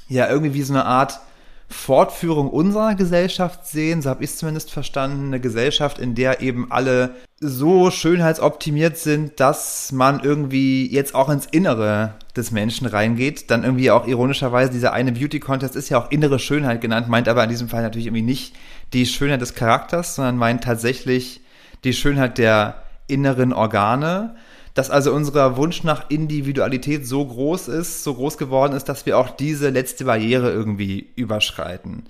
ja 0.08 0.30
irgendwie 0.30 0.54
wie 0.54 0.62
so 0.62 0.74
eine 0.74 0.86
Art 0.86 1.20
Fortführung 1.68 2.50
unserer 2.50 2.94
Gesellschaft 2.96 3.66
sehen, 3.66 4.02
so 4.02 4.10
habe 4.10 4.24
ich 4.24 4.30
es 4.30 4.38
zumindest 4.38 4.72
verstanden, 4.72 5.28
eine 5.28 5.40
Gesellschaft, 5.40 5.98
in 5.98 6.14
der 6.14 6.42
eben 6.42 6.72
alle 6.72 7.16
so 7.40 7.90
schönheitsoptimiert 7.90 8.98
sind, 8.98 9.40
dass 9.40 9.92
man 9.92 10.24
irgendwie 10.24 10.92
jetzt 10.92 11.16
auch 11.16 11.30
ins 11.30 11.48
Innere 11.48 12.14
des 12.36 12.52
Menschen 12.52 12.88
reingeht. 12.88 13.50
Dann 13.52 13.64
irgendwie 13.64 13.92
auch 13.92 14.08
ironischerweise, 14.08 14.72
dieser 14.72 14.94
eine 14.94 15.12
Beauty 15.12 15.40
Contest 15.40 15.76
ist 15.76 15.90
ja 15.90 15.98
auch 15.98 16.12
innere 16.12 16.40
Schönheit 16.40 16.82
genannt, 16.82 17.10
meint 17.10 17.28
aber 17.28 17.44
in 17.44 17.50
diesem 17.50 17.68
Fall 17.68 17.82
natürlich 17.82 18.08
irgendwie 18.08 18.22
nicht 18.22 18.56
die 18.96 19.06
Schönheit 19.06 19.42
des 19.42 19.56
Charakters, 19.56 20.16
sondern 20.16 20.38
meint 20.38 20.64
tatsächlich 20.64 21.42
die 21.84 21.94
Schönheit 21.94 22.38
der 22.38 22.82
inneren 23.08 23.52
Organe. 23.52 24.36
Dass 24.74 24.90
also 24.90 25.14
unser 25.14 25.56
Wunsch 25.56 25.84
nach 25.84 26.10
Individualität 26.10 27.06
so 27.08 27.26
groß 27.26 27.70
ist, 27.70 28.04
so 28.04 28.14
groß 28.14 28.38
geworden 28.38 28.74
ist, 28.74 28.86
dass 28.86 29.06
wir 29.06 29.18
auch 29.18 29.30
diese 29.30 29.70
letzte 29.70 30.06
Barriere 30.06 30.52
irgendwie 30.52 31.12
überschreiten. 31.16 32.04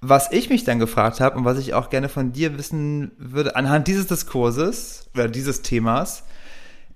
Was 0.00 0.32
ich 0.32 0.48
mich 0.48 0.64
dann 0.64 0.78
gefragt 0.78 1.20
habe 1.20 1.36
und 1.36 1.44
was 1.44 1.58
ich 1.58 1.74
auch 1.74 1.90
gerne 1.90 2.08
von 2.08 2.32
dir 2.32 2.56
wissen 2.56 3.12
würde, 3.18 3.54
anhand 3.56 3.86
dieses 3.86 4.06
Diskurses 4.06 5.10
oder 5.14 5.28
dieses 5.28 5.60
Themas, 5.60 6.24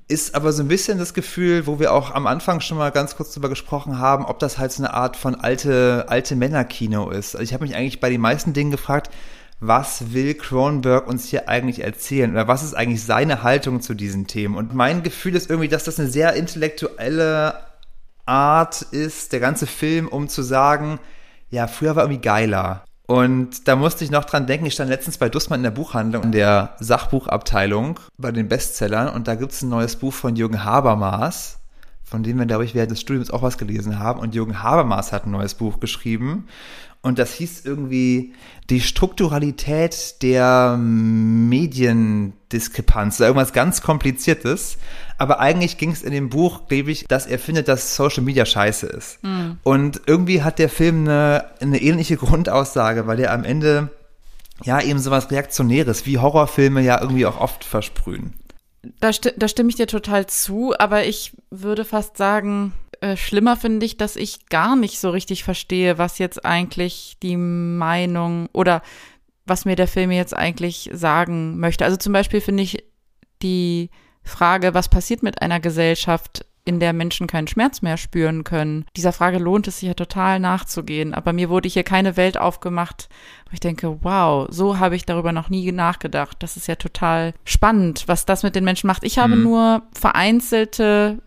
ist 0.07 0.35
aber 0.35 0.53
so 0.53 0.63
ein 0.63 0.69
bisschen 0.69 0.99
das 0.99 1.15
Gefühl, 1.15 1.67
wo 1.67 1.79
wir 1.79 1.93
auch 1.93 2.11
am 2.11 2.27
Anfang 2.27 2.61
schon 2.61 2.77
mal 2.77 2.91
ganz 2.91 3.17
kurz 3.17 3.33
drüber 3.33 3.49
gesprochen 3.49 3.99
haben, 3.99 4.25
ob 4.27 4.39
das 4.39 4.59
halt 4.59 4.73
so 4.73 4.83
eine 4.83 4.93
Art 4.93 5.17
von 5.17 5.35
alte, 5.35 6.07
alte 6.09 6.37
Männerkino 6.37 7.11
ist. 7.11 7.35
Also 7.35 7.45
ich 7.45 7.55
habe 7.55 7.65
mich 7.65 7.75
eigentlich 7.75 8.01
bei 8.01 8.11
den 8.11 8.21
meisten 8.21 8.53
Dingen 8.53 8.71
gefragt, 8.71 9.11
was 9.61 10.13
will 10.13 10.35
Cronenberg 10.35 11.07
uns 11.07 11.27
hier 11.27 11.49
eigentlich 11.49 11.83
erzählen 11.83 12.33
oder 12.33 12.49
was 12.49 12.63
ist 12.63 12.75
eigentlich 12.75 13.03
seine 13.03 13.43
Haltung 13.43 13.81
zu 13.81 13.95
diesen 13.95 14.27
Themen? 14.27 14.57
Und 14.57 14.75
mein 14.75 15.03
Gefühl 15.03 15.35
ist 15.37 15.49
irgendwie, 15.49 15.69
dass 15.69 15.85
das 15.85 15.99
eine 15.99 16.09
sehr 16.09 16.35
intellektuelle 16.35 17.55
Art 18.27 18.83
ist, 18.83 19.33
der 19.33 19.41
ganze 19.41 19.67
Film, 19.67 20.09
um 20.09 20.29
zu 20.29 20.43
sagen, 20.43 20.99
ja, 21.51 21.67
früher 21.67 21.97
war 21.97 22.05
irgendwie 22.05 22.23
geiler. 22.23 22.85
Und 23.07 23.69
da 23.69 23.77
musste 23.77 24.03
ich 24.05 24.11
noch 24.11 24.25
dran 24.25 24.47
denken, 24.47 24.67
ich 24.67 24.75
stand 24.75 24.89
letztens 24.89 25.19
bei 25.19 25.29
Dussmann 25.29 25.61
in 25.61 25.65
der 25.65 25.71
Buchhandlung, 25.71 26.23
in 26.23 26.33
der 26.33 26.75
Sachbuchabteilung 26.81 28.01
bei 28.17 28.33
den 28.33 28.49
Bestsellern 28.49 29.09
und 29.09 29.29
da 29.29 29.35
gibt 29.35 29.53
es 29.53 29.63
ein 29.63 29.69
neues 29.69 29.97
Buch 29.97 30.15
von 30.15 30.37
Jürgen 30.37 30.65
Habermas, 30.65 31.59
von 32.03 32.23
dem 32.23 32.39
wir, 32.39 32.47
glaube 32.47 32.65
ich, 32.65 32.75
während 32.75 32.93
des 32.93 33.01
Studiums 33.01 33.31
auch 33.31 33.43
was 33.43 33.59
gelesen 33.59 33.99
haben. 33.99 34.21
Und 34.21 34.35
Jürgen 34.35 34.63
Habermas 34.63 35.13
hat 35.13 35.27
ein 35.27 35.33
neues 35.33 35.55
Buch 35.55 35.81
geschrieben 35.81 36.49
und 37.05 37.19
das 37.19 37.35
hieß 37.35 37.67
irgendwie 37.67 38.33
die 38.71 38.81
Strukturalität 38.81 40.23
der 40.23 40.79
Mediendiskrepanz, 40.79 43.21
irgendwas 43.21 43.53
ganz 43.53 43.83
Kompliziertes. 43.83 44.79
Aber 45.19 45.39
eigentlich 45.39 45.77
ging 45.77 45.91
es 45.91 46.03
in 46.03 46.13
dem 46.13 46.31
Buch, 46.31 46.67
glaube 46.67 46.91
ich, 46.91 47.05
dass 47.07 47.27
er 47.27 47.39
findet, 47.39 47.69
dass 47.69 47.95
Social 47.95 48.25
Media 48.25 48.47
scheiße 48.47 48.87
ist. 48.87 49.23
Mhm. 49.23 49.59
Und 49.63 50.01
irgendwie 50.07 50.43
hat 50.43 50.59
der 50.59 50.71
Film 50.71 51.01
eine, 51.01 51.51
eine 51.61 51.83
ähnliche 51.83 52.17
Grundaussage, 52.17 53.07
weil 53.07 53.21
er 53.21 53.35
am 53.35 53.45
Ende 53.45 53.91
ja 54.63 54.81
eben 54.81 54.99
sowas 54.99 55.31
Reaktionäres, 55.31 56.07
wie 56.07 56.17
Horrorfilme 56.17 56.81
ja 56.81 57.03
irgendwie 57.03 57.27
auch 57.27 57.39
oft 57.39 57.65
versprühen. 57.65 58.33
Da, 59.01 59.13
sti 59.13 59.33
da 59.37 59.49
stimme 59.49 59.71
ich 59.71 59.77
dir 59.77 59.87
total 59.87 60.27
zu, 60.27 60.75
aber 60.79 61.05
ich 61.05 61.33
würde 61.51 61.85
fast 61.85 62.17
sagen, 62.17 62.73
äh, 63.01 63.17
schlimmer 63.17 63.57
finde 63.57 63.85
ich, 63.87 63.97
dass 63.97 64.17
ich 64.17 64.47
gar 64.47 64.77
nicht 64.77 64.99
so 64.99 65.11
richtig 65.11 65.45
verstehe, 65.45 65.99
was 65.99 66.19
jetzt 66.19 66.45
eigentlich 66.45 67.17
die 67.23 67.37
Meinung 67.37 68.49
oder 68.53 68.83
was 69.47 69.65
mir 69.65 69.77
der 69.77 69.89
Film 69.89 70.11
jetzt 70.11 70.35
eigentlich 70.35 70.91
sagen 70.93 71.59
möchte. 71.59 71.85
Also 71.85 71.97
zum 71.97 72.13
Beispiel 72.13 72.41
finde 72.41 72.63
ich 72.63 72.85
die 73.43 73.91
Frage, 74.23 74.73
was 74.73 74.89
passiert 74.89 75.23
mit 75.23 75.43
einer 75.43 75.61
Gesellschaft, 75.61 76.47
in 76.67 76.81
der 76.81 76.93
Menschen 76.95 77.27
keinen 77.27 77.47
Schmerz 77.47 77.83
mehr 77.83 77.97
spüren 77.97 78.43
können. 78.43 78.87
Dieser 78.97 79.13
Frage 79.13 79.39
lohnt 79.39 79.69
es 79.69 79.81
sich 79.81 79.89
ja 79.89 79.95
total 79.95 80.41
nachzugehen. 80.41 81.13
Aber 81.13 81.33
mir 81.33 81.51
wurde 81.51 81.69
hier 81.69 81.85
keine 81.85 82.17
Welt 82.17 82.39
aufgemacht, 82.39 83.09
wo 83.47 83.53
ich 83.53 83.61
denke, 83.61 83.99
wow, 84.03 84.47
so 84.51 84.79
habe 84.79 84.97
ich 84.97 85.05
darüber 85.05 85.33
noch 85.33 85.51
nie 85.51 85.71
nachgedacht. 85.73 86.37
Das 86.41 86.57
ist 86.57 86.67
ja 86.67 86.77
total 86.77 87.35
spannend, 87.45 88.05
was 88.07 88.25
das 88.25 88.43
mit 88.43 88.55
den 88.55 88.65
Menschen 88.65 88.87
macht. 88.87 89.05
Ich 89.05 89.19
habe 89.19 89.37
mhm. 89.37 89.43
nur 89.43 89.83
vereinzelte 89.93 91.19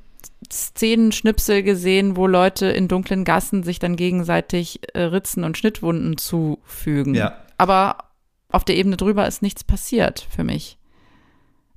Szenenschnipsel 0.52 1.62
gesehen, 1.62 2.16
wo 2.16 2.26
Leute 2.26 2.68
in 2.68 2.88
dunklen 2.88 3.24
Gassen 3.24 3.62
sich 3.62 3.78
dann 3.78 3.96
gegenseitig 3.96 4.80
äh, 4.94 5.02
Ritzen 5.02 5.44
und 5.44 5.58
Schnittwunden 5.58 6.18
zufügen. 6.18 7.14
Ja. 7.14 7.38
Aber 7.60 7.98
auf 8.52 8.64
der 8.64 8.78
Ebene 8.78 8.98
drüber 8.98 9.28
ist 9.28 9.42
nichts 9.44 9.64
passiert 9.64 10.26
für 10.30 10.44
mich. 10.44 10.78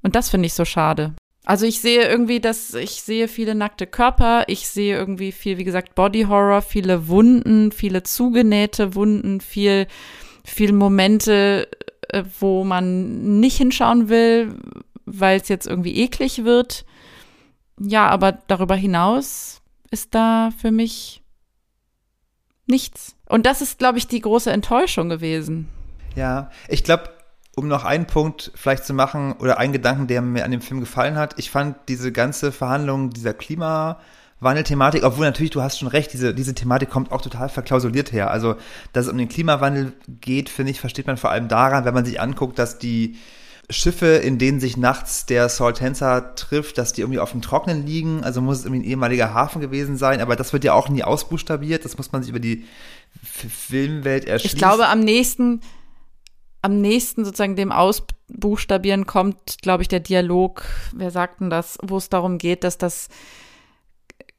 Und 0.02 0.14
das 0.14 0.30
finde 0.30 0.46
ich 0.46 0.54
so 0.54 0.64
schade. 0.64 1.14
Also 1.44 1.66
ich 1.66 1.81
sehe 1.81 2.07
irgendwie, 2.07 2.40
dass 2.40 2.74
ich 2.74 3.03
sehe 3.03 3.26
viele 3.26 3.55
nackte 3.55 3.87
Körper, 3.87 4.44
ich 4.46 4.68
sehe 4.68 4.96
irgendwie 4.96 5.33
viel, 5.33 5.59
wie 5.59 5.64
gesagt, 5.64 5.94
Body 5.94 6.24
Horror, 6.24 6.62
viele 6.62 7.09
Wunden, 7.09 7.72
viele 7.72 8.03
zugenähte 8.03 8.94
Wunden, 8.94 9.40
viel, 9.40 9.87
viel 10.44 10.72
Momente, 10.72 11.68
äh, 12.09 12.24
wo 12.38 12.64
man 12.64 13.40
nicht 13.40 13.57
hinschauen 13.57 14.09
will, 14.09 14.55
weil 15.07 15.40
es 15.40 15.48
jetzt 15.48 15.66
irgendwie 15.66 15.96
eklig 15.96 16.44
wird 16.44 16.85
ja, 17.81 18.09
aber 18.09 18.33
darüber 18.33 18.76
hinaus 18.76 19.62
ist 19.90 20.14
da 20.14 20.50
für 20.61 20.70
mich 20.70 21.22
nichts. 22.66 23.16
Und 23.26 23.46
das 23.46 23.62
ist, 23.62 23.79
glaube 23.79 23.98
ich, 23.98 24.07
die 24.07 24.20
große 24.20 24.53
Enttäuschung 24.53 25.09
gewesen. 25.09 25.68
Ja, 26.14 26.50
ich 26.68 26.85
glaube, 26.85 27.11
um 27.56 27.68
noch 27.68 27.84
einen 27.84 28.06
Punkt 28.06 28.52
vielleicht 28.54 28.84
zu 28.84 28.94
machen 28.94 29.34
oder 29.38 29.58
einen 29.58 29.72
Gedanken, 29.72 30.06
der 30.06 30.22
mir 30.22 30.44
an 30.44 30.50
dem 30.50 30.60
Film 30.60 30.80
gefallen 30.80 31.16
hat, 31.16 31.34
ich 31.38 31.50
fand 31.50 31.76
diese 31.88 32.12
ganze 32.12 32.52
Verhandlung 32.52 33.10
dieser 33.10 33.34
Klimawandel-Thematik, 33.34 35.04
obwohl 35.04 35.26
natürlich, 35.26 35.50
du 35.50 35.60
hast 35.60 35.78
schon 35.78 35.88
recht, 35.88 36.12
diese, 36.12 36.34
diese 36.34 36.54
Thematik 36.54 36.90
kommt 36.90 37.12
auch 37.12 37.22
total 37.22 37.48
verklausuliert 37.48 38.12
her. 38.12 38.30
Also, 38.30 38.56
dass 38.92 39.06
es 39.06 39.12
um 39.12 39.18
den 39.18 39.28
Klimawandel 39.28 39.92
geht, 40.20 40.48
finde 40.48 40.70
ich, 40.70 40.80
versteht 40.80 41.06
man 41.06 41.16
vor 41.16 41.30
allem 41.30 41.48
daran, 41.48 41.84
wenn 41.84 41.94
man 41.94 42.04
sich 42.04 42.20
anguckt, 42.20 42.58
dass 42.58 42.78
die 42.78 43.16
Schiffe, 43.70 44.06
in 44.06 44.38
denen 44.38 44.60
sich 44.60 44.76
nachts 44.76 45.26
der 45.26 45.48
Soltenza 45.48 46.20
trifft, 46.20 46.76
dass 46.76 46.92
die 46.92 47.02
irgendwie 47.02 47.20
auf 47.20 47.30
dem 47.30 47.40
Trocknen 47.40 47.86
liegen. 47.86 48.24
Also 48.24 48.40
muss 48.40 48.58
es 48.58 48.64
irgendwie 48.64 48.82
ein 48.82 48.90
ehemaliger 48.90 49.32
Hafen 49.32 49.60
gewesen 49.60 49.96
sein. 49.96 50.20
Aber 50.20 50.34
das 50.36 50.52
wird 50.52 50.64
ja 50.64 50.72
auch 50.72 50.88
nie 50.88 51.04
ausbuchstabiert. 51.04 51.84
Das 51.84 51.96
muss 51.96 52.10
man 52.10 52.22
sich 52.22 52.30
über 52.30 52.40
die 52.40 52.64
Filmwelt 53.22 54.24
erschließen. 54.24 54.56
Ich 54.56 54.60
glaube, 54.60 54.88
am 54.88 55.00
nächsten, 55.00 55.60
am 56.62 56.80
nächsten 56.80 57.24
sozusagen 57.24 57.56
dem 57.56 57.72
Ausbuchstabieren 57.72 59.06
kommt, 59.06 59.58
glaube 59.62 59.82
ich, 59.82 59.88
der 59.88 60.00
Dialog. 60.00 60.64
Wer 60.94 61.10
sagt 61.10 61.40
denn 61.40 61.50
das? 61.50 61.78
Wo 61.82 61.96
es 61.96 62.08
darum 62.08 62.38
geht, 62.38 62.64
dass 62.64 62.78
das 62.78 63.08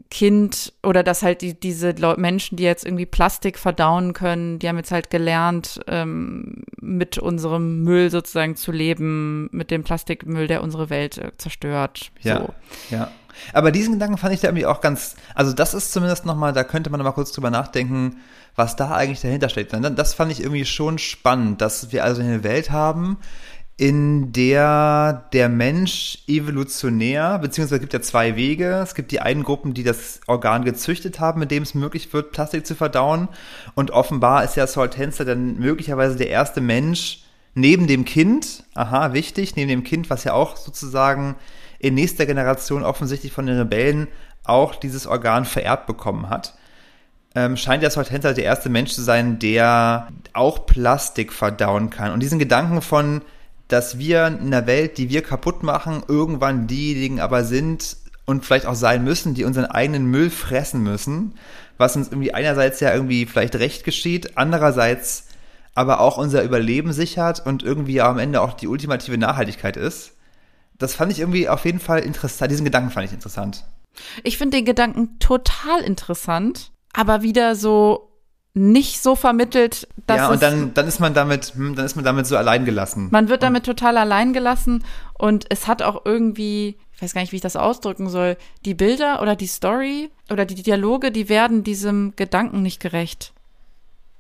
Kind 0.10 0.74
oder 0.84 1.04
dass 1.04 1.24
halt 1.24 1.42
die, 1.42 1.58
diese 1.58 1.96
Menschen, 2.18 2.58
die 2.58 2.64
jetzt 2.64 2.86
irgendwie 2.86 3.06
Plastik 3.06 3.58
verdauen 3.58 4.12
können, 4.14 4.60
die 4.60 4.68
haben 4.68 4.78
jetzt 4.78 4.92
halt 4.92 5.10
gelernt, 5.10 5.80
ähm, 5.88 6.64
mit 6.82 7.18
unserem 7.18 7.84
Müll 7.84 8.12
sozusagen 8.12 8.58
zu 8.58 8.72
leben, 8.72 9.48
mit 9.54 9.72
dem 9.72 9.84
Plastikmüll, 9.84 10.48
der 10.48 10.64
unsere 10.64 10.90
Welt 10.90 11.18
äh, 11.18 11.32
zerstört. 11.38 12.12
Ja, 12.22 12.42
so. 12.42 12.54
ja. 12.90 13.12
Aber 13.54 13.72
diesen 13.72 13.94
Gedanken 13.94 14.18
fand 14.18 14.34
ich 14.34 14.42
da 14.42 14.48
irgendwie 14.48 14.66
auch 14.66 14.82
ganz, 14.82 15.16
also 15.36 15.54
das 15.54 15.74
ist 15.74 15.92
zumindest 15.92 16.26
nochmal, 16.26 16.54
da 16.54 16.64
könnte 16.64 16.90
man 16.90 17.00
nochmal 17.00 17.14
kurz 17.14 17.32
drüber 17.32 17.50
nachdenken, 17.50 18.18
was 18.56 18.76
da 18.76 18.92
eigentlich 18.92 19.22
dahinter 19.22 19.50
steckt. 19.50 19.74
Das 19.74 20.14
fand 20.14 20.32
ich 20.32 20.42
irgendwie 20.42 20.66
schon 20.66 20.98
spannend, 20.98 21.62
dass 21.62 21.92
wir 21.92 22.04
also 22.04 22.22
eine 22.22 22.44
Welt 22.44 22.72
haben, 22.72 23.18
in 23.78 24.32
der 24.32 25.28
der 25.34 25.50
Mensch 25.50 26.20
evolutionär, 26.28 27.40
beziehungsweise 27.40 27.78
es 27.78 27.82
gibt 27.82 27.94
ja 27.94 28.02
zwei 28.02 28.36
Wege. 28.36 28.80
Es 28.84 28.94
gibt 28.94 29.12
die 29.12 29.22
einen 29.22 29.42
Gruppen, 29.42 29.74
die 29.74 29.84
das 29.84 30.20
Organ 30.28 30.64
gezüchtet 30.64 31.20
haben, 31.20 31.40
mit 31.40 31.50
dem 31.50 31.64
es 31.64 31.74
möglich 31.74 32.14
wird, 32.14 32.32
Plastik 32.32 32.68
zu 32.68 32.76
verdauen. 32.76 33.28
Und 33.74 33.90
offenbar 33.90 34.44
ist 34.44 34.56
ja 34.56 34.68
Soltenza 34.68 35.24
dann 35.24 35.58
möglicherweise 35.58 36.16
der 36.16 36.30
erste 36.30 36.62
Mensch 36.62 37.24
neben 37.56 37.88
dem 37.88 38.06
Kind, 38.06 38.66
aha, 38.76 39.14
wichtig, 39.14 39.56
neben 39.56 39.70
dem 39.70 39.84
Kind, 39.84 40.12
was 40.12 40.26
ja 40.26 40.34
auch 40.34 40.58
sozusagen 40.58 41.36
in 41.82 41.96
nächster 41.96 42.28
Generation 42.28 42.84
offensichtlich 42.84 43.34
von 43.34 43.48
den 43.48 43.58
Rebellen 43.58 44.08
auch 44.44 44.76
dieses 44.76 45.08
Organ 45.08 45.46
vererbt 45.46 45.88
bekommen 45.88 46.30
hat. 46.30 46.54
Ähm, 47.34 47.58
scheint 47.58 47.82
der 47.82 47.92
Soltenza 47.92 48.34
der 48.34 48.44
erste 48.44 48.70
Mensch 48.70 48.92
zu 48.92 49.02
sein, 49.02 49.40
der 49.40 50.10
auch 50.34 50.66
Plastik 50.66 51.34
verdauen 51.34 51.90
kann. 51.90 52.12
Und 52.12 52.22
diesen 52.22 52.40
Gedanken 52.40 52.82
von, 52.82 53.22
dass 53.68 53.98
wir 53.98 54.28
in 54.28 54.48
einer 54.48 54.68
Welt, 54.68 54.98
die 54.98 55.10
wir 55.10 55.24
kaputt 55.24 55.64
machen, 55.64 56.04
irgendwann 56.08 56.68
diejenigen 56.68 57.20
aber 57.20 57.46
sind 57.46 57.98
und 58.26 58.46
vielleicht 58.46 58.66
auch 58.66 58.76
sein 58.76 59.04
müssen, 59.04 59.34
die 59.34 59.46
unseren 59.46 59.66
eigenen 59.66 60.06
Müll 60.06 60.30
fressen 60.30 60.84
müssen, 60.84 61.36
was 61.78 61.96
uns 61.96 62.10
irgendwie 62.10 62.34
einerseits 62.34 62.80
ja 62.80 62.94
irgendwie 62.94 63.26
vielleicht 63.26 63.56
recht 63.56 63.86
geschieht, 63.86 64.38
andererseits 64.38 65.28
aber 65.74 66.02
auch 66.02 66.18
unser 66.18 66.44
Überleben 66.44 66.94
sichert 66.94 67.44
und 67.46 67.64
irgendwie 67.64 68.02
am 68.02 68.20
Ende 68.20 68.42
auch 68.42 68.54
die 68.54 68.68
ultimative 68.68 69.18
Nachhaltigkeit 69.18 69.78
ist. 69.78 70.14
Das 70.82 70.96
fand 70.96 71.12
ich 71.12 71.20
irgendwie 71.20 71.48
auf 71.48 71.66
jeden 71.66 71.80
Fall 71.80 72.00
interessant. 72.00 72.52
Diesen 72.52 72.66
Gedanken 72.66 72.90
fand 72.90 73.06
ich 73.06 73.14
interessant. 73.14 73.66
Ich 74.24 74.38
finde 74.38 74.58
den 74.58 74.66
Gedanken 74.66 75.20
total 75.20 75.82
interessant, 75.82 76.72
aber 76.94 77.22
wieder 77.22 77.56
so 77.56 78.10
nicht 78.54 79.02
so 79.02 79.16
vermittelt, 79.16 79.88
dass 80.08 80.18
ja 80.18 80.30
und 80.30 80.42
dann 80.42 80.74
dann 80.74 80.88
ist 80.88 81.00
man 81.00 81.14
damit 81.14 81.54
hm, 81.56 81.76
dann 81.76 81.86
ist 81.86 81.96
man 81.96 82.04
damit 82.04 82.28
so 82.28 82.36
allein 82.36 82.66
gelassen. 82.66 83.08
Man 83.12 83.30
wird 83.30 83.44
damit 83.44 83.66
total 83.66 83.98
allein 83.98 84.34
gelassen 84.34 84.84
und 85.18 85.46
es 85.50 85.68
hat 85.68 85.82
auch 85.82 86.06
irgendwie 86.06 86.78
ich 86.94 87.02
weiß 87.02 87.14
gar 87.14 87.22
nicht, 87.22 87.32
wie 87.32 87.38
ich 87.38 87.42
das 87.42 87.56
ausdrücken 87.56 88.10
soll. 88.10 88.38
Die 88.66 88.74
Bilder 88.74 89.22
oder 89.22 89.36
die 89.36 89.48
Story 89.48 90.12
oder 90.30 90.46
die 90.46 90.62
Dialoge, 90.62 91.12
die 91.12 91.30
werden 91.30 91.64
diesem 91.64 92.14
Gedanken 92.16 92.62
nicht 92.62 92.80
gerecht. 92.80 93.34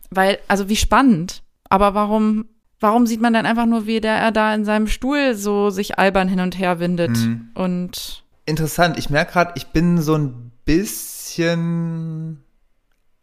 Weil 0.10 0.40
also 0.48 0.70
wie 0.70 0.78
spannend, 0.78 1.44
aber 1.70 1.94
warum 1.94 2.46
warum 2.82 3.08
sieht 3.08 3.22
man 3.22 3.34
dann 3.34 3.46
einfach 3.46 3.66
nur, 3.66 3.86
wie 3.86 4.02
der 4.02 4.16
er 4.16 4.32
da 4.32 4.54
in 4.54 4.66
seinem 4.66 4.88
Stuhl 4.88 5.36
so 5.36 5.70
sich 5.70 5.98
albern 5.98 6.28
hin 6.28 6.42
und 6.42 6.60
her 6.60 6.80
windet 6.80 7.12
mhm. 7.12 7.52
und 7.54 8.24
interessant. 8.46 8.98
Ich 8.98 9.10
merke 9.10 9.34
gerade, 9.34 9.54
ich 9.56 9.68
bin 9.68 10.02
so 10.02 10.16
ein 10.18 10.52
bisschen 10.66 12.44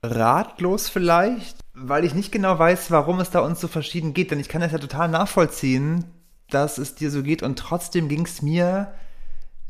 ratlos 0.02 0.88
vielleicht, 0.88 1.58
weil 1.74 2.04
ich 2.04 2.14
nicht 2.14 2.32
genau 2.32 2.58
weiß, 2.58 2.90
warum 2.90 3.20
es 3.20 3.30
da 3.30 3.40
uns 3.40 3.60
so 3.60 3.68
verschieden 3.68 4.14
geht. 4.14 4.30
Denn 4.30 4.40
ich 4.40 4.48
kann 4.48 4.60
das 4.60 4.72
ja 4.72 4.78
total 4.78 5.08
nachvollziehen, 5.08 6.04
dass 6.50 6.78
es 6.78 6.94
dir 6.94 7.10
so 7.10 7.22
geht 7.22 7.42
und 7.42 7.58
trotzdem 7.58 8.08
ging 8.08 8.24
es 8.24 8.40
mir 8.40 8.94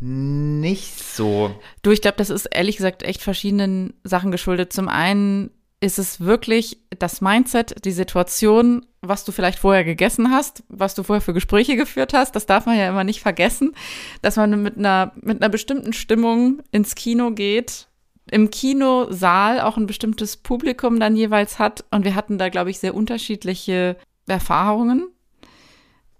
nicht 0.01 1.03
so. 1.03 1.59
Du, 1.83 1.91
ich 1.91 2.03
glaube, 2.03 2.19
das 2.19 2.31
ist 2.31 2.47
ehrlich 2.47 2.77
gesagt 2.77 3.03
echt 3.03 3.21
verschiedenen 3.23 3.95
Sachen 4.05 4.31
geschuldet. 4.31 4.73
Zum 4.73 4.89
einen 4.89 5.51
ist 5.81 5.99
es 5.99 6.21
wirklich 6.21 6.79
das 6.99 7.21
Mindset, 7.21 7.85
die 7.85 7.93
Situation 7.93 8.87
was 9.01 9.25
du 9.25 9.33
vielleicht 9.33 9.59
vorher 9.59 9.85
gegessen 9.85 10.31
hast, 10.31 10.65
was 10.69 10.95
du 10.95 11.03
vorher 11.03 11.21
für 11.21 11.35
Gespräche 11.35 11.77
geführt 11.77 12.13
hast. 12.15 12.35
Das 12.35 12.47
darf 12.47 12.67
man 12.67 12.77
ja 12.77 12.89
immer 12.89 13.05
nicht 13.05 13.21
vergessen, 13.21 13.75
dass 14.23 14.37
man 14.37 14.63
mit 14.63 14.77
einer, 14.77 15.13
mit 15.21 15.41
einer 15.41 15.49
bestimmten 15.49 15.93
Stimmung 15.93 16.63
ins 16.73 16.95
Kino 16.95 17.31
geht, 17.31 17.87
im 18.31 18.51
Kinosaal 18.51 19.61
auch 19.61 19.77
ein 19.77 19.87
bestimmtes 19.87 20.37
Publikum 20.37 21.01
dann 21.01 21.17
jeweils 21.17 21.59
hat. 21.59 21.85
Und 21.91 22.05
wir 22.05 22.15
hatten 22.15 22.39
da, 22.39 22.49
glaube 22.49 22.71
ich, 22.71 22.79
sehr 22.79 22.95
unterschiedliche 22.95 23.97
Erfahrungen. 24.27 25.09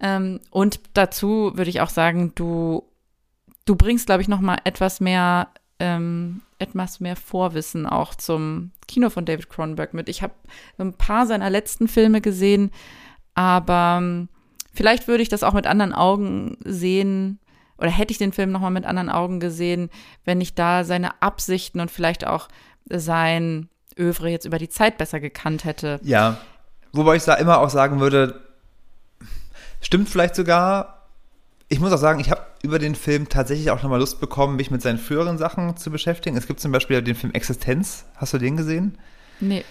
Ähm, 0.01 0.41
und 0.51 0.81
dazu 0.95 1.53
würde 1.55 1.71
ich 1.71 1.81
auch 1.81 1.91
sagen, 1.91 2.33
du, 2.35 2.85
du 3.65 3.75
bringst, 3.77 4.07
glaube 4.07 4.23
ich, 4.23 4.29
noch 4.29 4.41
mal 4.41 4.59
etwas 4.65 5.01
mehr 5.01 5.49
ähm, 5.81 6.43
etwas 6.59 7.01
mehr 7.01 7.17
Vorwissen 7.17 7.87
auch 7.87 8.15
zum 8.15 8.73
Kino 8.87 9.11
von 9.11 9.25
David 9.25 9.49
Cronenberg 9.49 9.95
mit. 9.95 10.09
Ich 10.09 10.23
habe 10.23 10.35
ein 10.79 10.93
paar 10.93 11.27
seiner 11.27 11.51
letzten 11.51 11.89
Filme 11.89 12.21
gesehen, 12.21 12.71
aber 13.35 13.99
ähm, 14.01 14.29
vielleicht 14.73 15.09
würde 15.09 15.23
ich 15.23 15.29
das 15.29 15.43
auch 15.43 15.53
mit 15.53 15.67
anderen 15.67 15.93
Augen 15.93 16.59
sehen 16.65 17.39
oder 17.79 17.91
hätte 17.91 18.11
ich 18.11 18.19
den 18.19 18.33
Film 18.33 18.51
nochmal 18.51 18.73
mit 18.73 18.85
anderen 18.85 19.09
Augen 19.09 19.39
gesehen, 19.39 19.89
wenn 20.25 20.41
ich 20.41 20.55
da 20.55 20.83
seine 20.83 21.23
Absichten 21.23 21.81
und 21.81 21.91
vielleicht 21.91 22.27
auch 22.27 22.49
sein 22.89 23.69
Övre 23.97 24.31
jetzt 24.31 24.47
über 24.47 24.59
die 24.59 24.69
Zeit 24.69 24.99
besser 24.99 25.21
gekannt 25.21 25.65
hätte. 25.65 26.01
Ja, 26.03 26.39
wobei 26.93 27.17
ich 27.17 27.25
da 27.25 27.35
immer 27.35 27.61
auch 27.61 27.71
sagen 27.71 28.01
würde, 28.01 28.41
stimmt 29.81 30.09
vielleicht 30.09 30.35
sogar, 30.35 30.98
ich 31.69 31.81
muss 31.81 31.93
auch 31.93 31.99
sagen, 31.99 32.21
ich 32.21 32.31
habe 32.31 32.43
über 32.63 32.79
den 32.79 32.95
Film 32.95 33.29
tatsächlich 33.29 33.71
auch 33.71 33.83
nochmal 33.83 34.01
Lust 34.01 34.21
bekommen, 34.21 34.57
mich 34.57 34.71
mit 34.71 34.83
seinen 34.83 34.99
früheren 34.99 35.39
Sachen 35.39 35.77
zu 35.77 35.91
beschäftigen. 35.91 36.37
Es 36.37 36.47
gibt 36.47 36.61
zum 36.61 36.73
Beispiel 36.73 37.03
den 37.03 37.15
Film 37.15 37.33
Existenz. 37.33 38.05
Hast 38.17 38.33
du 38.33 38.39
den 38.39 38.57
gesehen? 38.57 38.99
Nee. 39.41 39.65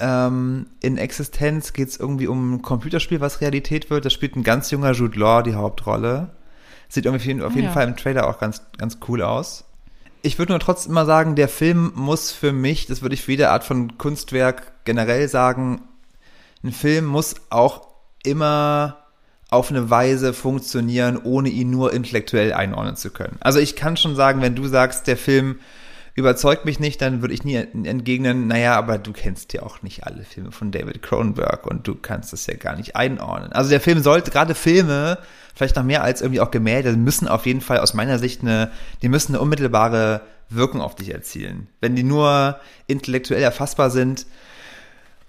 Ähm, 0.00 0.66
in 0.80 0.98
Existenz 0.98 1.72
geht 1.72 1.88
es 1.88 1.96
irgendwie 1.96 2.26
um 2.26 2.54
ein 2.54 2.62
Computerspiel, 2.62 3.20
was 3.20 3.40
Realität 3.40 3.88
wird. 3.88 4.04
Da 4.04 4.10
spielt 4.10 4.36
ein 4.36 4.42
ganz 4.42 4.70
junger 4.70 4.92
Jude 4.92 5.18
Law 5.18 5.42
die 5.42 5.54
Hauptrolle. 5.54 6.30
Sieht 6.88 7.06
irgendwie 7.06 7.42
auf 7.42 7.54
jeden, 7.54 7.66
Ah, 7.66 7.70
ja. 7.70 7.72
Fall 7.72 7.88
im 7.88 7.96
Trailer 7.96 8.28
auch 8.28 8.38
ganz, 8.38 8.60
ganz 8.76 8.98
cool 9.08 9.22
aus. 9.22 9.64
Ich 10.22 10.38
würde 10.38 10.52
nur 10.52 10.60
trotzdem 10.60 10.92
mal 10.92 11.06
sagen, 11.06 11.36
der 11.36 11.48
Film 11.48 11.92
muss 11.94 12.32
für 12.32 12.52
mich, 12.52 12.86
das 12.86 13.02
würde 13.02 13.14
ich 13.14 13.22
für 13.22 13.32
jede 13.32 13.50
Art 13.50 13.62
von 13.62 13.96
Kunstwerk 13.98 14.84
generell 14.84 15.28
sagen, 15.28 15.82
ein 16.62 16.72
Film 16.72 17.04
muss 17.04 17.36
auch 17.50 17.88
immer 18.24 19.03
auf 19.50 19.70
eine 19.70 19.90
Weise 19.90 20.32
funktionieren, 20.32 21.18
ohne 21.22 21.48
ihn 21.48 21.70
nur 21.70 21.92
intellektuell 21.92 22.52
einordnen 22.52 22.96
zu 22.96 23.10
können. 23.10 23.36
Also 23.40 23.58
ich 23.58 23.76
kann 23.76 23.96
schon 23.96 24.16
sagen, 24.16 24.42
wenn 24.42 24.54
du 24.54 24.66
sagst, 24.66 25.06
der 25.06 25.16
Film 25.16 25.56
überzeugt 26.14 26.64
mich 26.64 26.78
nicht, 26.78 27.02
dann 27.02 27.22
würde 27.22 27.34
ich 27.34 27.44
nie 27.44 27.56
entgegnen, 27.56 28.46
naja, 28.46 28.76
aber 28.76 28.98
du 28.98 29.12
kennst 29.12 29.52
ja 29.52 29.62
auch 29.62 29.82
nicht 29.82 30.06
alle 30.06 30.22
Filme 30.22 30.52
von 30.52 30.70
David 30.70 31.02
Cronenberg 31.02 31.66
und 31.66 31.86
du 31.88 31.96
kannst 31.96 32.32
das 32.32 32.46
ja 32.46 32.54
gar 32.54 32.76
nicht 32.76 32.94
einordnen. 32.94 33.52
Also 33.52 33.70
der 33.70 33.80
Film 33.80 34.00
sollte, 34.00 34.30
gerade 34.30 34.54
Filme, 34.54 35.18
vielleicht 35.54 35.74
noch 35.74 35.82
mehr 35.82 36.04
als 36.04 36.20
irgendwie 36.20 36.40
auch 36.40 36.52
Gemälde, 36.52 36.92
müssen 36.92 37.26
auf 37.26 37.46
jeden 37.46 37.60
Fall 37.60 37.80
aus 37.80 37.94
meiner 37.94 38.18
Sicht 38.18 38.42
eine, 38.42 38.70
die 39.02 39.08
müssen 39.08 39.34
eine 39.34 39.42
unmittelbare 39.42 40.20
Wirkung 40.48 40.80
auf 40.80 40.94
dich 40.94 41.12
erzielen. 41.12 41.68
Wenn 41.80 41.96
die 41.96 42.04
nur 42.04 42.60
intellektuell 42.86 43.42
erfassbar 43.42 43.90
sind, 43.90 44.26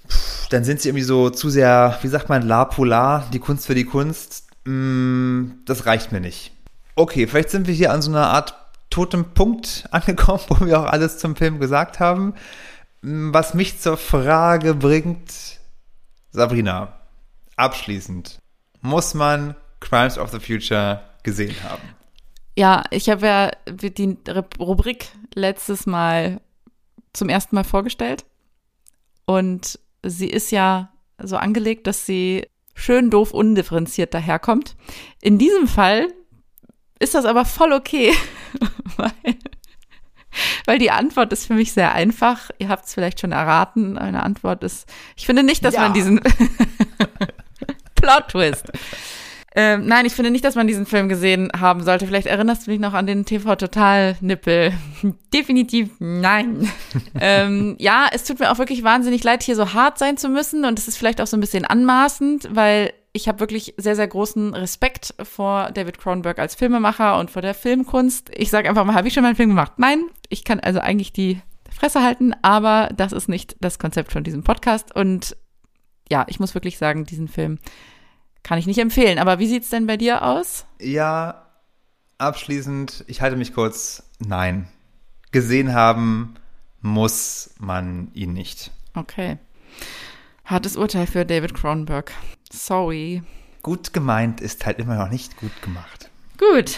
pff, 0.07 0.44
dann 0.55 0.63
sind 0.63 0.79
sie 0.79 0.87
irgendwie 0.87 1.03
so 1.03 1.29
zu 1.29 1.49
sehr, 1.49 1.99
wie 2.01 2.07
sagt 2.07 2.29
man, 2.29 2.41
la 2.41 2.63
polar, 2.63 3.29
die 3.33 3.39
Kunst 3.39 3.67
für 3.67 3.75
die 3.75 3.83
Kunst. 3.83 4.47
Mm, 4.63 5.47
das 5.65 5.85
reicht 5.85 6.13
mir 6.13 6.21
nicht. 6.21 6.53
Okay, 6.95 7.27
vielleicht 7.27 7.49
sind 7.49 7.67
wir 7.67 7.73
hier 7.73 7.91
an 7.91 8.01
so 8.01 8.09
einer 8.09 8.29
Art 8.29 8.55
totem 8.89 9.33
Punkt 9.33 9.83
angekommen, 9.91 10.39
wo 10.47 10.65
wir 10.65 10.79
auch 10.79 10.85
alles 10.85 11.17
zum 11.17 11.35
Film 11.35 11.59
gesagt 11.59 11.99
haben. 11.99 12.35
Mm, 13.01 13.33
Was 13.33 13.53
mich 13.53 13.81
zur 13.81 13.97
Frage 13.97 14.75
bringt, 14.75 15.59
Sabrina, 16.31 17.01
abschließend, 17.57 18.39
muss 18.79 19.13
man 19.13 19.55
Crimes 19.81 20.17
of 20.17 20.31
the 20.31 20.39
Future 20.39 21.01
gesehen 21.23 21.55
haben? 21.63 21.83
Ja, 22.57 22.85
ich 22.91 23.09
habe 23.09 23.25
ja 23.27 23.51
die 23.67 24.17
Rubrik 24.57 25.09
letztes 25.33 25.85
Mal 25.85 26.39
zum 27.11 27.27
ersten 27.27 27.55
Mal 27.55 27.65
vorgestellt. 27.65 28.23
Und 29.25 29.79
sie 30.05 30.29
ist 30.29 30.51
ja 30.51 30.91
so 31.21 31.37
angelegt, 31.37 31.87
dass 31.87 32.05
sie 32.05 32.47
schön 32.73 33.09
doof 33.09 33.31
undifferenziert 33.33 34.13
daherkommt. 34.13 34.75
In 35.21 35.37
diesem 35.37 35.67
Fall 35.67 36.07
ist 36.99 37.15
das 37.15 37.25
aber 37.25 37.45
voll 37.45 37.73
okay, 37.73 38.13
weil, 38.97 39.11
weil 40.65 40.79
die 40.79 40.91
Antwort 40.91 41.31
ist 41.33 41.45
für 41.47 41.53
mich 41.53 41.71
sehr 41.73 41.93
einfach. 41.93 42.49
Ihr 42.57 42.69
habt 42.69 42.85
es 42.85 42.93
vielleicht 42.93 43.19
schon 43.21 43.31
erraten. 43.31 43.93
Meine 43.93 44.23
Antwort 44.23 44.63
ist, 44.63 44.87
ich 45.15 45.25
finde 45.25 45.43
nicht, 45.43 45.63
dass 45.63 45.75
Ja. 45.75 45.81
man 45.81 45.93
diesen 45.93 46.19
Plot-Twist. 47.95 48.71
Ähm, 49.57 49.85
nein, 49.85 50.05
ich 50.05 50.13
finde 50.13 50.31
nicht, 50.31 50.43
dass 50.43 50.55
man 50.55 50.67
diesen 50.67 50.85
Film 50.85 51.07
gesehen 51.07 51.49
haben 51.57 51.81
sollte. 51.83 52.05
Vielleicht 52.05 52.27
erinnerst 52.27 52.67
du 52.67 52.71
dich 52.71 52.79
noch 52.79 52.93
an 52.93 53.07
den 53.07 53.23
TV-Total-Nippel. 53.23 54.73
Definitiv 55.33 55.91
nein. 55.99 56.69
ähm, 57.19 57.75
ja, 57.79 58.07
es 58.11 58.25
tut 58.25 58.39
mir 58.39 58.51
auch 58.51 58.57
wirklich 58.57 58.83
wahnsinnig 58.83 59.23
leid, 59.23 59.43
hier 59.43 59.55
so 59.55 59.73
hart 59.73 59.97
sein 59.97 60.17
zu 60.17 60.27
müssen. 60.27 60.65
Und 60.65 60.77
es 60.77 60.89
ist 60.89 60.97
vielleicht 60.97 61.21
auch 61.21 61.27
so 61.27 61.37
ein 61.37 61.39
bisschen 61.39 61.63
anmaßend, 61.63 62.49
weil 62.51 62.91
ich 63.13 63.29
habe 63.29 63.39
wirklich 63.39 63.73
sehr, 63.77 63.95
sehr 63.95 64.09
großen 64.09 64.53
Respekt 64.53 65.15
vor 65.23 65.71
David 65.73 65.99
Cronenberg 65.99 66.37
als 66.37 66.55
Filmemacher 66.55 67.17
und 67.17 67.31
vor 67.31 67.41
der 67.41 67.53
Filmkunst. 67.53 68.29
Ich 68.35 68.49
sage 68.49 68.67
einfach 68.67 68.83
mal, 68.83 68.93
habe 68.93 69.07
ich 69.07 69.13
schon 69.13 69.23
mal 69.23 69.29
einen 69.29 69.37
Film 69.37 69.49
gemacht? 69.49 69.73
Nein, 69.77 70.03
ich 70.27 70.43
kann 70.43 70.59
also 70.59 70.81
eigentlich 70.81 71.13
die 71.13 71.39
Fresse 71.71 72.03
halten, 72.03 72.33
aber 72.41 72.89
das 72.95 73.13
ist 73.13 73.29
nicht 73.29 73.55
das 73.61 73.79
Konzept 73.79 74.11
von 74.11 74.25
diesem 74.25 74.43
Podcast. 74.43 74.93
Und 74.93 75.37
ja, 76.11 76.25
ich 76.27 76.41
muss 76.41 76.55
wirklich 76.55 76.77
sagen, 76.77 77.05
diesen 77.05 77.29
Film 77.29 77.57
kann 78.45 78.59
ich 78.59 78.67
nicht 78.67 78.77
empfehlen. 78.77 79.17
Aber 79.17 79.39
wie 79.39 79.47
sieht's 79.47 79.71
denn 79.71 79.87
bei 79.87 79.97
dir 79.97 80.21
aus? 80.21 80.65
Ja, 80.79 81.47
abschließend, 82.19 83.03
ich 83.07 83.21
halte 83.21 83.37
mich 83.37 83.55
kurz, 83.55 84.03
nein. 84.19 84.67
Gesehen 85.31 85.73
haben 85.73 86.35
muss 86.79 87.49
man 87.57 88.11
ihn 88.13 88.33
nicht. 88.33 88.69
Okay. 88.93 89.39
Hartes 90.45 90.77
Urteil 90.77 91.07
für 91.07 91.25
David 91.25 91.55
Cronenberg. 91.55 92.11
Sorry. 92.51 93.23
Gut 93.63 93.93
gemeint 93.93 94.41
ist 94.41 94.63
halt 94.67 94.77
immer 94.77 94.95
noch 94.95 95.09
nicht 95.09 95.37
gut 95.37 95.59
gemacht. 95.63 96.11
Gut. 96.37 96.77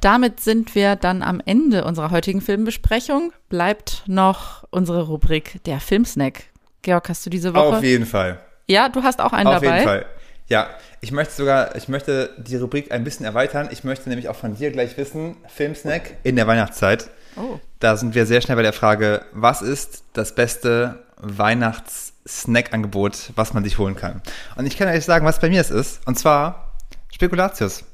Damit 0.00 0.40
sind 0.40 0.74
wir 0.74 0.96
dann 0.96 1.22
am 1.22 1.40
Ende 1.46 1.84
unserer 1.84 2.10
heutigen 2.10 2.40
Filmbesprechung. 2.40 3.32
Bleibt 3.48 4.02
noch 4.06 4.64
unsere 4.70 5.02
Rubrik 5.02 5.62
der 5.64 5.78
Filmsnack. 5.78 6.46
Georg, 6.82 7.08
hast 7.08 7.24
du 7.24 7.30
diese 7.30 7.54
Woche? 7.54 7.76
Auf 7.76 7.84
jeden 7.84 8.06
Fall. 8.06 8.40
ja, 8.66 8.88
du 8.88 9.04
hast 9.04 9.20
auch 9.20 9.32
einen 9.32 9.46
Auf 9.46 9.60
dabei. 9.60 9.74
jeden 9.76 9.86
Fall. 9.88 10.06
Ja, 10.50 10.68
ich 11.00 11.12
möchte 11.12 11.34
sogar, 11.34 11.76
ich 11.76 11.86
möchte 11.86 12.34
die 12.36 12.56
Rubrik 12.56 12.90
ein 12.90 13.04
bisschen 13.04 13.24
erweitern. 13.24 13.68
Ich 13.70 13.84
möchte 13.84 14.08
nämlich 14.08 14.28
auch 14.28 14.34
von 14.34 14.56
dir 14.56 14.72
gleich 14.72 14.96
wissen, 14.96 15.36
Filmsnack 15.46 16.16
in 16.24 16.34
der 16.34 16.48
Weihnachtszeit. 16.48 17.08
Oh. 17.36 17.60
Da 17.78 17.96
sind 17.96 18.16
wir 18.16 18.26
sehr 18.26 18.40
schnell 18.40 18.56
bei 18.56 18.64
der 18.64 18.72
Frage, 18.72 19.24
was 19.32 19.62
ist 19.62 20.02
das 20.12 20.34
beste 20.34 21.04
Weihnachts-Snack-Angebot, 21.18 23.30
was 23.36 23.54
man 23.54 23.62
sich 23.62 23.78
holen 23.78 23.94
kann? 23.94 24.22
Und 24.56 24.66
ich 24.66 24.76
kann 24.76 24.88
euch 24.88 25.04
sagen, 25.04 25.24
was 25.24 25.38
bei 25.38 25.50
mir 25.50 25.60
es 25.60 25.70
ist. 25.70 26.04
Und 26.08 26.18
zwar 26.18 26.72
Spekulatius. 27.12 27.84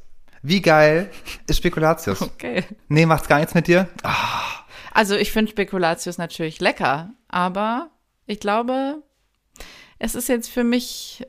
Wie 0.41 0.63
geil 0.63 1.11
ist 1.47 1.59
Spekulatius? 1.59 2.23
Okay. 2.23 2.65
Nee, 2.89 3.05
macht's 3.05 3.29
gar 3.29 3.37
nichts 3.37 3.53
mit 3.53 3.67
dir? 3.67 3.87
Also 4.95 5.15
ich 5.15 5.31
finde 5.31 5.51
Spekulatius 5.51 6.17
natürlich 6.17 6.59
lecker, 6.61 7.11
aber 7.29 7.91
ich 8.25 8.41
glaube, 8.41 9.03
es 9.99 10.15
ist 10.15 10.31
jetzt 10.31 10.49
für 10.49 10.65
mich 10.65 11.23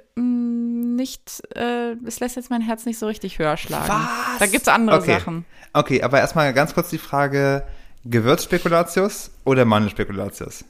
nicht, 0.98 1.42
äh, 1.56 1.94
es 2.06 2.20
lässt 2.20 2.36
jetzt 2.36 2.50
mein 2.50 2.62
Herz 2.62 2.86
nicht 2.86 3.00
so 3.00 3.08
richtig 3.08 3.40
höher 3.40 3.56
schlagen. 3.56 3.88
Was? 3.88 4.40
Da 4.40 4.46
gibt's 4.48 4.68
andere 4.68 4.98
Okay. 4.98 5.14
Sachen. 5.20 5.46
Okay, 5.72 6.04
aber 6.04 6.20
erstmal 6.20 6.54
ganz 6.54 6.74
kurz 6.74 6.90
die 6.90 6.98
Frage, 6.98 7.64
Gewürzspekulatius 8.04 9.32
oder 9.46 9.64
Mandelspekulatius? 9.66 10.66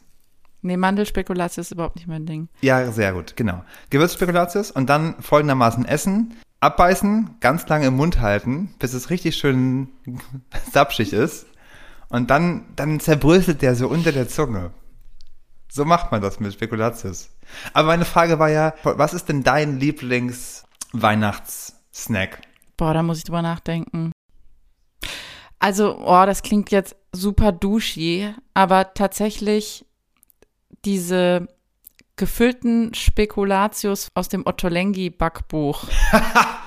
Nee, 0.61 0.77
Mandelspekulatius 0.77 1.67
ist 1.67 1.71
überhaupt 1.71 1.95
nicht 1.95 2.07
mein 2.07 2.25
Ding. 2.25 2.49
Ja, 2.61 2.91
sehr 2.91 3.13
gut, 3.13 3.35
genau. 3.35 3.63
Gewürzspekulatius 3.89 4.71
und 4.71 4.89
dann 4.89 5.15
folgendermaßen 5.21 5.85
essen, 5.85 6.35
abbeißen, 6.59 7.37
ganz 7.39 7.67
lange 7.67 7.87
im 7.87 7.95
Mund 7.95 8.19
halten, 8.19 8.73
bis 8.79 8.93
es 8.93 9.09
richtig 9.09 9.37
schön 9.37 9.89
sapschig 10.71 11.13
ist. 11.13 11.45
Und 12.09 12.29
dann, 12.29 12.65
dann 12.75 12.99
zerbröselt 12.99 13.61
der 13.61 13.75
so 13.75 13.87
unter 13.87 14.11
der 14.11 14.27
Zunge. 14.29 14.71
So 15.69 15.85
macht 15.85 16.11
man 16.11 16.21
das 16.21 16.39
mit 16.39 16.53
Spekulatius. 16.53 17.29
Aber 17.73 17.87
meine 17.87 18.05
Frage 18.05 18.37
war 18.39 18.49
ja, 18.49 18.73
was 18.83 19.13
ist 19.13 19.29
denn 19.29 19.43
dein 19.43 19.79
Lieblings-Weihnachtssnack? 19.79 22.41
Boah, 22.77 22.93
da 22.93 23.03
muss 23.03 23.19
ich 23.19 23.25
drüber 23.25 23.41
nachdenken. 23.41 24.11
Also, 25.59 25.97
oh, 25.99 26.25
das 26.25 26.41
klingt 26.43 26.71
jetzt 26.71 26.95
super 27.11 27.51
douchey, 27.51 28.33
aber 28.53 28.93
tatsächlich 28.93 29.83
diese 30.85 31.47
gefüllten 32.15 32.93
Spekulatius 32.93 34.07
aus 34.13 34.29
dem 34.29 34.45
Ottolengi-Backbuch. 34.45 35.85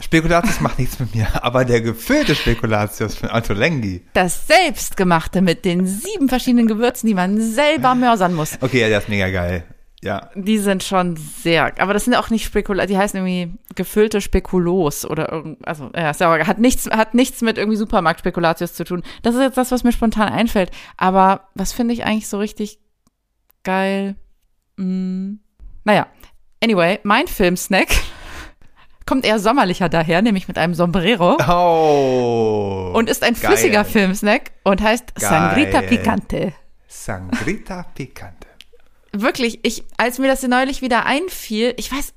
Spekulatius 0.00 0.60
macht 0.60 0.78
nichts 0.78 0.98
mit 0.98 1.14
mir, 1.14 1.28
aber 1.42 1.64
der 1.64 1.80
gefüllte 1.80 2.34
Spekulatius 2.34 3.16
von 3.16 3.30
Ottolenghi. 3.30 4.02
Das 4.12 4.46
selbstgemachte 4.46 5.42
mit 5.42 5.64
den 5.64 5.86
sieben 5.86 6.28
verschiedenen 6.28 6.66
Gewürzen, 6.66 7.06
die 7.06 7.14
man 7.14 7.40
selber 7.40 7.94
mörsern 7.94 8.34
muss. 8.34 8.58
Okay, 8.60 8.80
ja, 8.80 8.88
der 8.88 8.98
ist 8.98 9.08
mega 9.08 9.30
geil. 9.30 9.64
Ja. 10.02 10.30
Die 10.34 10.58
sind 10.58 10.84
schon 10.84 11.16
sehr, 11.16 11.72
aber 11.80 11.94
das 11.94 12.04
sind 12.04 12.14
auch 12.14 12.30
nicht 12.30 12.44
Spekula, 12.44 12.86
die 12.86 12.98
heißen 12.98 13.18
irgendwie 13.18 13.58
gefüllte 13.74 14.20
Spekulos 14.20 15.04
oder 15.04 15.32
irgend, 15.32 15.66
also 15.66 15.90
ja, 15.94 16.10
ist 16.10 16.22
auch, 16.22 16.36
hat 16.38 16.58
nichts, 16.58 16.88
hat 16.90 17.14
nichts 17.14 17.40
mit 17.40 17.58
irgendwie 17.58 17.78
Supermarkt-Spekulatius 17.78 18.74
zu 18.74 18.84
tun. 18.84 19.02
Das 19.22 19.34
ist 19.34 19.40
jetzt 19.40 19.56
das, 19.56 19.72
was 19.72 19.84
mir 19.84 19.92
spontan 19.92 20.28
einfällt. 20.28 20.70
Aber 20.96 21.48
was 21.54 21.72
finde 21.72 21.94
ich 21.94 22.04
eigentlich 22.04 22.28
so 22.28 22.38
richtig 22.38 22.78
geil? 23.64 24.16
Hm, 24.76 25.40
naja, 25.84 26.06
anyway, 26.62 27.00
mein 27.02 27.26
Filmsnack 27.26 27.88
kommt 29.06 29.24
eher 29.24 29.38
sommerlicher 29.38 29.88
daher, 29.88 30.20
nämlich 30.22 30.48
mit 30.48 30.58
einem 30.58 30.74
Sombrero 30.74 31.36
Oh. 31.48 32.92
und 32.94 33.08
ist 33.08 33.22
ein 33.22 33.34
geil. 33.34 33.52
flüssiger 33.52 33.84
Filmsnack 33.84 34.50
und 34.64 34.82
heißt 34.82 35.14
Geil. 35.14 35.28
Sangrita 35.30 35.82
Picante. 35.82 36.52
Sangrita 36.88 37.84
Picante. 37.94 38.46
Wirklich, 39.12 39.60
ich, 39.62 39.84
als 39.96 40.18
mir 40.18 40.28
das 40.28 40.42
neulich 40.42 40.82
wieder 40.82 41.06
einfiel, 41.06 41.72
ich 41.78 41.90
weiß, 41.92 42.12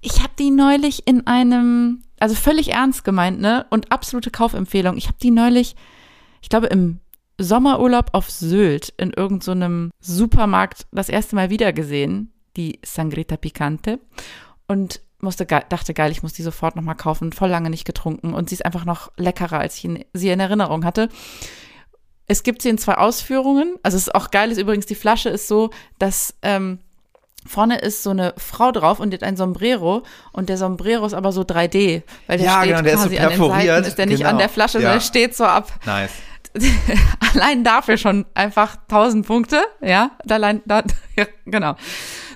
ich 0.00 0.18
habe 0.20 0.32
die 0.38 0.50
neulich 0.50 1.06
in 1.06 1.26
einem, 1.26 2.02
also 2.18 2.34
völlig 2.34 2.72
ernst 2.72 3.04
gemeint, 3.04 3.40
ne? 3.40 3.64
Und 3.70 3.90
absolute 3.92 4.30
Kaufempfehlung. 4.30 4.96
Ich 4.96 5.06
habe 5.06 5.16
die 5.22 5.30
neulich, 5.30 5.76
ich 6.42 6.48
glaube, 6.48 6.66
im 6.66 6.98
Sommerurlaub 7.38 8.10
auf 8.12 8.30
Sylt 8.30 8.92
in 8.98 9.12
irgendeinem 9.12 9.90
Supermarkt 10.00 10.86
das 10.92 11.08
erste 11.08 11.36
Mal 11.36 11.50
wieder 11.50 11.72
gesehen, 11.72 12.32
die 12.56 12.80
Sangrita 12.84 13.36
Picante. 13.36 13.98
Und 14.66 15.00
musste, 15.22 15.46
dachte, 15.46 15.94
geil, 15.94 16.10
ich 16.10 16.22
muss 16.22 16.32
die 16.32 16.42
sofort 16.42 16.76
nochmal 16.76 16.96
kaufen. 16.96 17.32
Voll 17.32 17.48
lange 17.48 17.70
nicht 17.70 17.84
getrunken. 17.84 18.34
Und 18.34 18.48
sie 18.48 18.56
ist 18.56 18.64
einfach 18.64 18.84
noch 18.84 19.10
leckerer, 19.16 19.58
als 19.60 19.76
ich 19.78 19.84
in, 19.84 20.04
sie 20.12 20.30
in 20.30 20.40
Erinnerung 20.40 20.84
hatte. 20.84 21.08
Es 22.26 22.42
gibt 22.42 22.62
sie 22.62 22.68
in 22.70 22.78
zwei 22.78 22.96
Ausführungen. 22.96 23.76
Also 23.82 23.96
es 23.96 24.08
ist 24.08 24.14
auch 24.14 24.30
geil, 24.30 24.50
ist 24.50 24.58
übrigens, 24.58 24.86
die 24.86 24.94
Flasche 24.94 25.28
ist 25.28 25.48
so, 25.48 25.70
dass 25.98 26.34
ähm, 26.42 26.78
vorne 27.46 27.78
ist 27.78 28.02
so 28.02 28.10
eine 28.10 28.34
Frau 28.36 28.72
drauf 28.72 29.00
und 29.00 29.10
die 29.10 29.16
hat 29.16 29.22
ein 29.24 29.36
Sombrero 29.36 30.02
und 30.32 30.48
der 30.48 30.56
Sombrero 30.56 31.04
ist 31.04 31.14
aber 31.14 31.32
so 31.32 31.42
3D, 31.42 32.02
weil 32.26 32.38
der 32.38 32.46
Ja, 32.46 32.58
steht 32.60 32.68
genau, 32.70 32.82
der 32.82 32.94
ist 32.94 33.00
so 33.00 33.04
an 33.06 33.10
den. 33.10 33.50
Seiten, 33.50 33.84
ist 33.86 33.98
der 33.98 34.06
nicht 34.06 34.18
Genau. 34.18 34.30
an 34.30 34.38
der 34.38 34.48
Flasche, 34.48 34.78
Ja. 34.78 34.82
sondern 34.82 35.00
steht 35.00 35.36
so 35.36 35.44
ab. 35.44 35.72
Nice. 35.84 36.12
Allein 37.34 37.64
dafür 37.64 37.96
schon 37.96 38.26
einfach 38.34 38.76
1000 38.88 39.26
Punkte, 39.26 39.62
ja, 39.80 40.10
allein 40.28 40.60
da, 40.66 40.82
ja, 41.16 41.26
genau. 41.46 41.76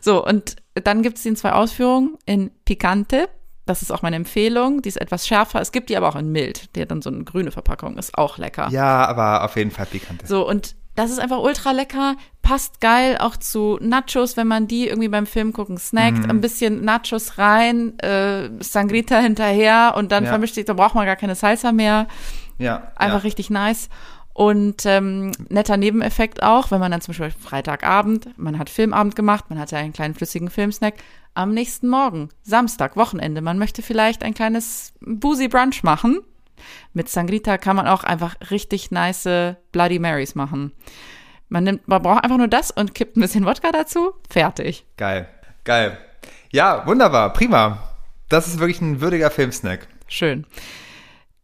So, 0.00 0.24
und 0.26 0.56
dann 0.84 1.02
gibt 1.02 1.16
es 1.16 1.22
die 1.22 1.30
in 1.30 1.36
zwei 1.36 1.52
Ausführungen 1.52 2.16
in 2.26 2.50
Picante, 2.64 3.28
das 3.64 3.82
ist 3.82 3.90
auch 3.90 4.02
meine 4.02 4.16
Empfehlung, 4.16 4.82
die 4.82 4.88
ist 4.88 5.00
etwas 5.00 5.26
schärfer, 5.26 5.60
es 5.60 5.72
gibt 5.72 5.90
die 5.90 5.96
aber 5.96 6.08
auch 6.08 6.16
in 6.16 6.30
mild, 6.30 6.74
die 6.76 6.82
hat 6.82 6.90
dann 6.90 7.02
so 7.02 7.10
eine 7.10 7.24
grüne 7.24 7.50
Verpackung, 7.50 7.98
ist 7.98 8.16
auch 8.16 8.38
lecker. 8.38 8.68
Ja, 8.70 9.06
aber 9.06 9.44
auf 9.44 9.56
jeden 9.56 9.70
Fall 9.72 9.86
Picante. 9.86 10.26
So, 10.26 10.48
und 10.48 10.76
das 10.94 11.10
ist 11.10 11.18
einfach 11.18 11.40
ultra 11.40 11.72
lecker, 11.72 12.14
passt 12.42 12.80
geil 12.80 13.18
auch 13.20 13.36
zu 13.36 13.76
Nachos, 13.82 14.36
wenn 14.38 14.46
man 14.46 14.66
die 14.68 14.86
irgendwie 14.88 15.08
beim 15.08 15.26
Film 15.26 15.52
gucken 15.52 15.76
snackt, 15.78 16.18
Mhm. 16.24 16.30
ein 16.30 16.40
bisschen 16.40 16.84
Nachos 16.84 17.36
rein, 17.38 17.98
äh, 17.98 18.48
Sangrita 18.60 19.18
hinterher 19.18 19.94
und 19.96 20.10
dann 20.12 20.24
Ja. 20.24 20.30
vermischt 20.30 20.54
sich, 20.54 20.64
da 20.64 20.72
braucht 20.72 20.94
man 20.94 21.04
gar 21.04 21.16
keine 21.16 21.34
Salsa 21.34 21.72
mehr. 21.72 22.06
Ja. 22.58 22.92
Einfach 22.96 23.18
ja. 23.18 23.22
richtig 23.24 23.50
nice. 23.50 23.90
Und 24.36 24.84
ähm, 24.84 25.32
netter 25.48 25.78
Nebeneffekt 25.78 26.42
auch, 26.42 26.70
wenn 26.70 26.78
man 26.78 26.90
dann 26.90 27.00
zum 27.00 27.12
Beispiel 27.12 27.30
Freitagabend, 27.30 28.38
man 28.38 28.58
hat 28.58 28.68
Filmabend 28.68 29.16
gemacht, 29.16 29.46
man 29.48 29.58
hatte 29.58 29.78
einen 29.78 29.94
kleinen 29.94 30.12
flüssigen 30.14 30.50
Filmsnack, 30.50 30.96
am 31.32 31.54
nächsten 31.54 31.88
Morgen, 31.88 32.28
Samstag, 32.42 32.96
Wochenende, 32.96 33.40
man 33.40 33.56
möchte 33.56 33.80
vielleicht 33.80 34.22
ein 34.22 34.34
kleines 34.34 34.92
Boozy 35.00 35.48
Brunch 35.48 35.82
machen. 35.84 36.20
Mit 36.92 37.08
Sangrita 37.08 37.56
kann 37.56 37.76
man 37.76 37.88
auch 37.88 38.04
einfach 38.04 38.36
richtig 38.50 38.90
nice 38.90 39.56
Bloody 39.72 39.98
Marys 39.98 40.34
machen. 40.34 40.72
Man 41.48 41.64
nimmt, 41.64 41.88
man 41.88 42.02
braucht 42.02 42.22
einfach 42.22 42.36
nur 42.36 42.48
das 42.48 42.70
und 42.70 42.94
kippt 42.94 43.16
ein 43.16 43.22
bisschen 43.22 43.46
Wodka 43.46 43.72
dazu, 43.72 44.12
fertig. 44.28 44.84
Geil. 44.98 45.30
Geil. 45.64 45.96
Ja, 46.52 46.86
wunderbar. 46.86 47.32
Prima. 47.32 47.88
Das 48.28 48.48
ist 48.48 48.58
wirklich 48.58 48.82
ein 48.82 49.00
würdiger 49.00 49.30
Filmsnack. 49.30 49.88
Schön. 50.08 50.44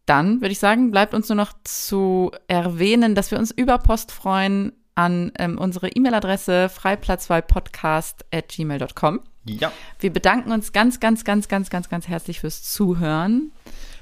Dann 0.05 0.41
würde 0.41 0.51
ich 0.51 0.59
sagen, 0.59 0.91
bleibt 0.91 1.13
uns 1.13 1.29
nur 1.29 1.37
noch 1.37 1.53
zu 1.63 2.31
erwähnen, 2.47 3.15
dass 3.15 3.31
wir 3.31 3.39
uns 3.39 3.51
über 3.51 3.77
Post 3.77 4.11
freuen 4.11 4.73
an 4.95 5.31
ähm, 5.39 5.57
unsere 5.57 5.87
E-Mail-Adresse 5.89 6.69
freiplatz2podcast.gmail.com. 6.69 9.21
Ja. 9.45 9.71
Wir 9.99 10.13
bedanken 10.13 10.51
uns 10.51 10.71
ganz, 10.71 10.99
ganz, 10.99 11.23
ganz, 11.23 11.47
ganz, 11.47 11.69
ganz, 11.69 11.89
ganz 11.89 12.07
herzlich 12.07 12.41
fürs 12.41 12.63
Zuhören. 12.63 13.51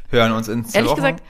Hören 0.09 0.31
uns 0.33 0.47
in 0.47 0.63
zwei 0.65 0.79
Ehrlich 0.79 0.91
Wochen 0.91 0.97
gesagt, 0.97 1.23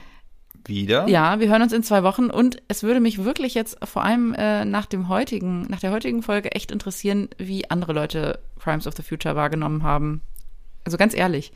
wieder. 0.66 1.08
ja, 1.08 1.40
wir 1.40 1.48
hören 1.48 1.62
uns 1.62 1.72
in 1.72 1.82
zwei 1.82 2.02
Wochen 2.02 2.30
und 2.30 2.62
es 2.68 2.82
würde 2.82 3.00
mich 3.00 3.24
wirklich 3.24 3.54
jetzt 3.54 3.78
vor 3.84 4.04
allem 4.04 4.34
äh, 4.34 4.64
nach 4.64 4.86
dem 4.86 5.08
heutigen, 5.08 5.62
nach 5.62 5.80
der 5.80 5.92
heutigen 5.92 6.22
Folge 6.22 6.52
echt 6.52 6.70
interessieren, 6.70 7.28
wie 7.38 7.70
andere 7.70 7.92
Leute 7.92 8.40
Crimes 8.58 8.86
of 8.86 8.94
the 8.96 9.02
Future 9.02 9.36
wahrgenommen 9.36 9.82
haben. 9.82 10.22
Also 10.84 10.98
ganz 10.98 11.14
ehrlich. 11.14 11.52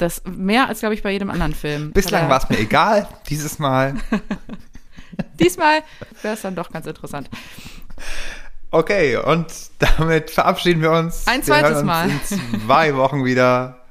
Das 0.00 0.22
mehr 0.24 0.66
als, 0.66 0.80
glaube 0.80 0.94
ich, 0.94 1.02
bei 1.02 1.10
jedem 1.10 1.28
anderen 1.28 1.54
Film. 1.54 1.92
Bislang 1.92 2.30
war 2.30 2.42
es 2.42 2.48
mir 2.48 2.58
egal. 2.58 3.06
Dieses 3.28 3.58
Mal. 3.58 3.94
Diesmal 5.38 5.82
wäre 6.22 6.34
es 6.34 6.40
dann 6.40 6.54
doch 6.54 6.70
ganz 6.70 6.86
interessant. 6.86 7.28
Okay, 8.70 9.16
und 9.16 9.46
damit 9.78 10.30
verabschieden 10.30 10.80
wir 10.80 10.92
uns. 10.92 11.26
Ein 11.26 11.40
wir 11.40 11.44
zweites 11.44 11.70
hören 11.76 11.86
Mal. 11.86 12.08
uns 12.08 12.30
in 12.30 12.60
zwei 12.66 12.96
Wochen 12.96 13.24
wieder. 13.26 13.82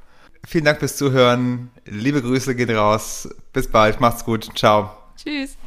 Vielen 0.48 0.66
Dank 0.66 0.80
fürs 0.80 0.98
Zuhören. 0.98 1.70
Liebe 1.86 2.24
Grüße 2.24 2.56
gehen 2.56 2.76
raus. 2.76 3.30
Bis 3.54 3.70
bald. 3.70 4.00
Macht's 4.00 4.26
gut. 4.26 4.50
Ciao. 4.56 4.90
Tschüss. 5.16 5.58